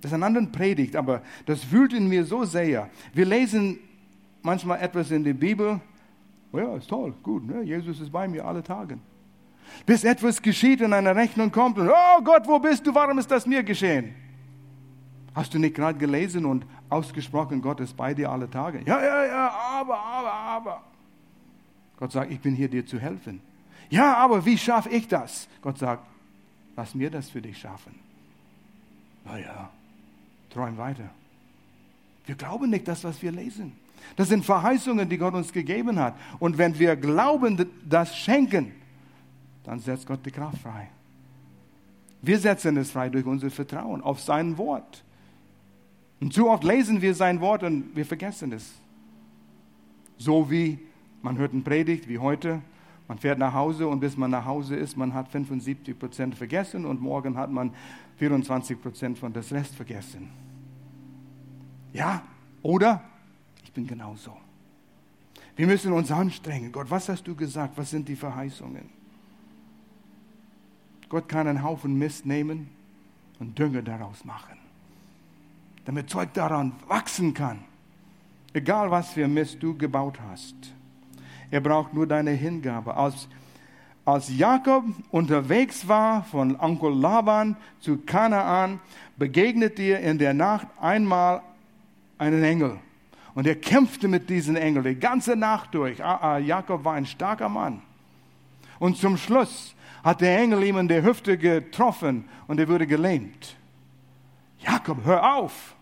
[0.00, 2.90] das ist eine andere Predigt, aber das wühlt in mir so sehr.
[3.12, 3.78] Wir lesen
[4.42, 5.80] manchmal etwas in der Bibel.
[6.52, 7.62] Oh ja, ist toll, gut, ne?
[7.62, 8.98] Jesus ist bei mir alle Tage.
[9.86, 12.94] Bis etwas geschieht und eine Rechnung kommt und, oh Gott, wo bist du?
[12.94, 14.14] Warum ist das mir geschehen?
[15.34, 18.80] Hast du nicht gerade gelesen und ausgesprochen, Gott ist bei dir alle Tage?
[18.86, 20.82] Ja, ja, ja, aber, aber, aber.
[21.98, 23.40] Gott sagt, ich bin hier dir zu helfen.
[23.90, 25.48] Ja, aber wie schaffe ich das?
[25.60, 26.04] Gott sagt,
[26.76, 27.94] lass mir das für dich schaffen.
[29.24, 29.70] Na ja,
[30.50, 31.08] träum weiter.
[32.26, 33.72] Wir glauben nicht das, was wir lesen.
[34.16, 36.14] Das sind Verheißungen, die Gott uns gegeben hat.
[36.38, 38.72] Und wenn wir glauben, das schenken,
[39.64, 40.88] dann setzt Gott die Kraft frei.
[42.22, 45.04] Wir setzen es frei durch unser Vertrauen auf sein Wort.
[46.24, 48.72] Und zu oft lesen wir sein Wort und wir vergessen es.
[50.16, 50.78] So wie
[51.20, 52.62] man hört eine Predigt wie heute,
[53.08, 56.86] man fährt nach Hause und bis man nach Hause ist, man hat 75 Prozent vergessen
[56.86, 57.74] und morgen hat man
[58.16, 60.30] 24 Prozent von das Rest vergessen.
[61.92, 62.22] Ja,
[62.62, 63.04] oder
[63.62, 64.34] ich bin genauso.
[65.56, 66.72] Wir müssen uns anstrengen.
[66.72, 67.76] Gott, was hast du gesagt?
[67.76, 68.88] Was sind die Verheißungen?
[71.10, 72.70] Gott kann einen Haufen Mist nehmen
[73.38, 74.63] und Dünger daraus machen,
[75.84, 77.60] damit Zeug daran wachsen kann.
[78.52, 80.54] Egal was für Mist du gebaut hast.
[81.50, 82.96] Er braucht nur deine Hingabe.
[82.96, 83.28] Als,
[84.04, 88.80] als Jakob unterwegs war von Onkel Laban zu Kanaan,
[89.16, 91.42] begegnet dir in der Nacht einmal
[92.18, 92.78] einen Engel.
[93.34, 96.02] Und er kämpfte mit diesem Engel die ganze Nacht durch.
[96.02, 97.82] Ah, ah, Jakob war ein starker Mann.
[98.78, 99.74] Und zum Schluss
[100.04, 103.56] hat der Engel ihm in der Hüfte getroffen und er wurde gelähmt.
[104.64, 105.74] Jakob, hör auf!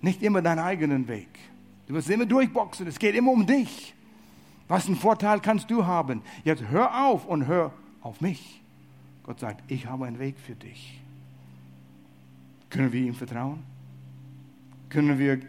[0.00, 1.28] Nicht immer deinen eigenen Weg.
[1.86, 3.94] Du wirst immer durchboxen, es geht immer um dich.
[4.68, 6.22] Was einen Vorteil kannst du haben?
[6.44, 8.62] Jetzt hör auf und hör auf mich.
[9.22, 11.00] Gott sagt, ich habe einen Weg für dich.
[12.70, 13.62] Können wir ihm vertrauen?
[14.88, 15.40] Können wir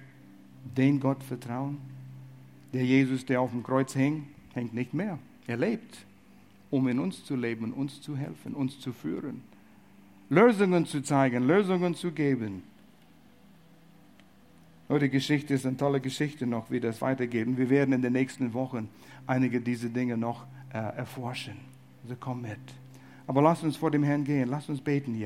[0.77, 1.77] den Gott vertrauen?
[2.73, 5.17] Der Jesus, der auf dem Kreuz hängt, hängt nicht mehr.
[5.47, 6.05] Er lebt,
[6.69, 9.41] um in uns zu leben, uns zu helfen, uns zu führen,
[10.29, 12.63] Lösungen zu zeigen, Lösungen zu geben.
[14.87, 17.47] Oh, die Geschichte ist eine tolle Geschichte noch, wie das weitergeht.
[17.47, 18.89] Und wir werden in den nächsten Wochen
[19.25, 21.57] einige dieser Dinge noch äh, erforschen.
[22.03, 22.59] Also komm mit.
[23.25, 24.47] Aber lass uns vor dem Herrn gehen.
[24.49, 25.23] Lass uns beten jetzt.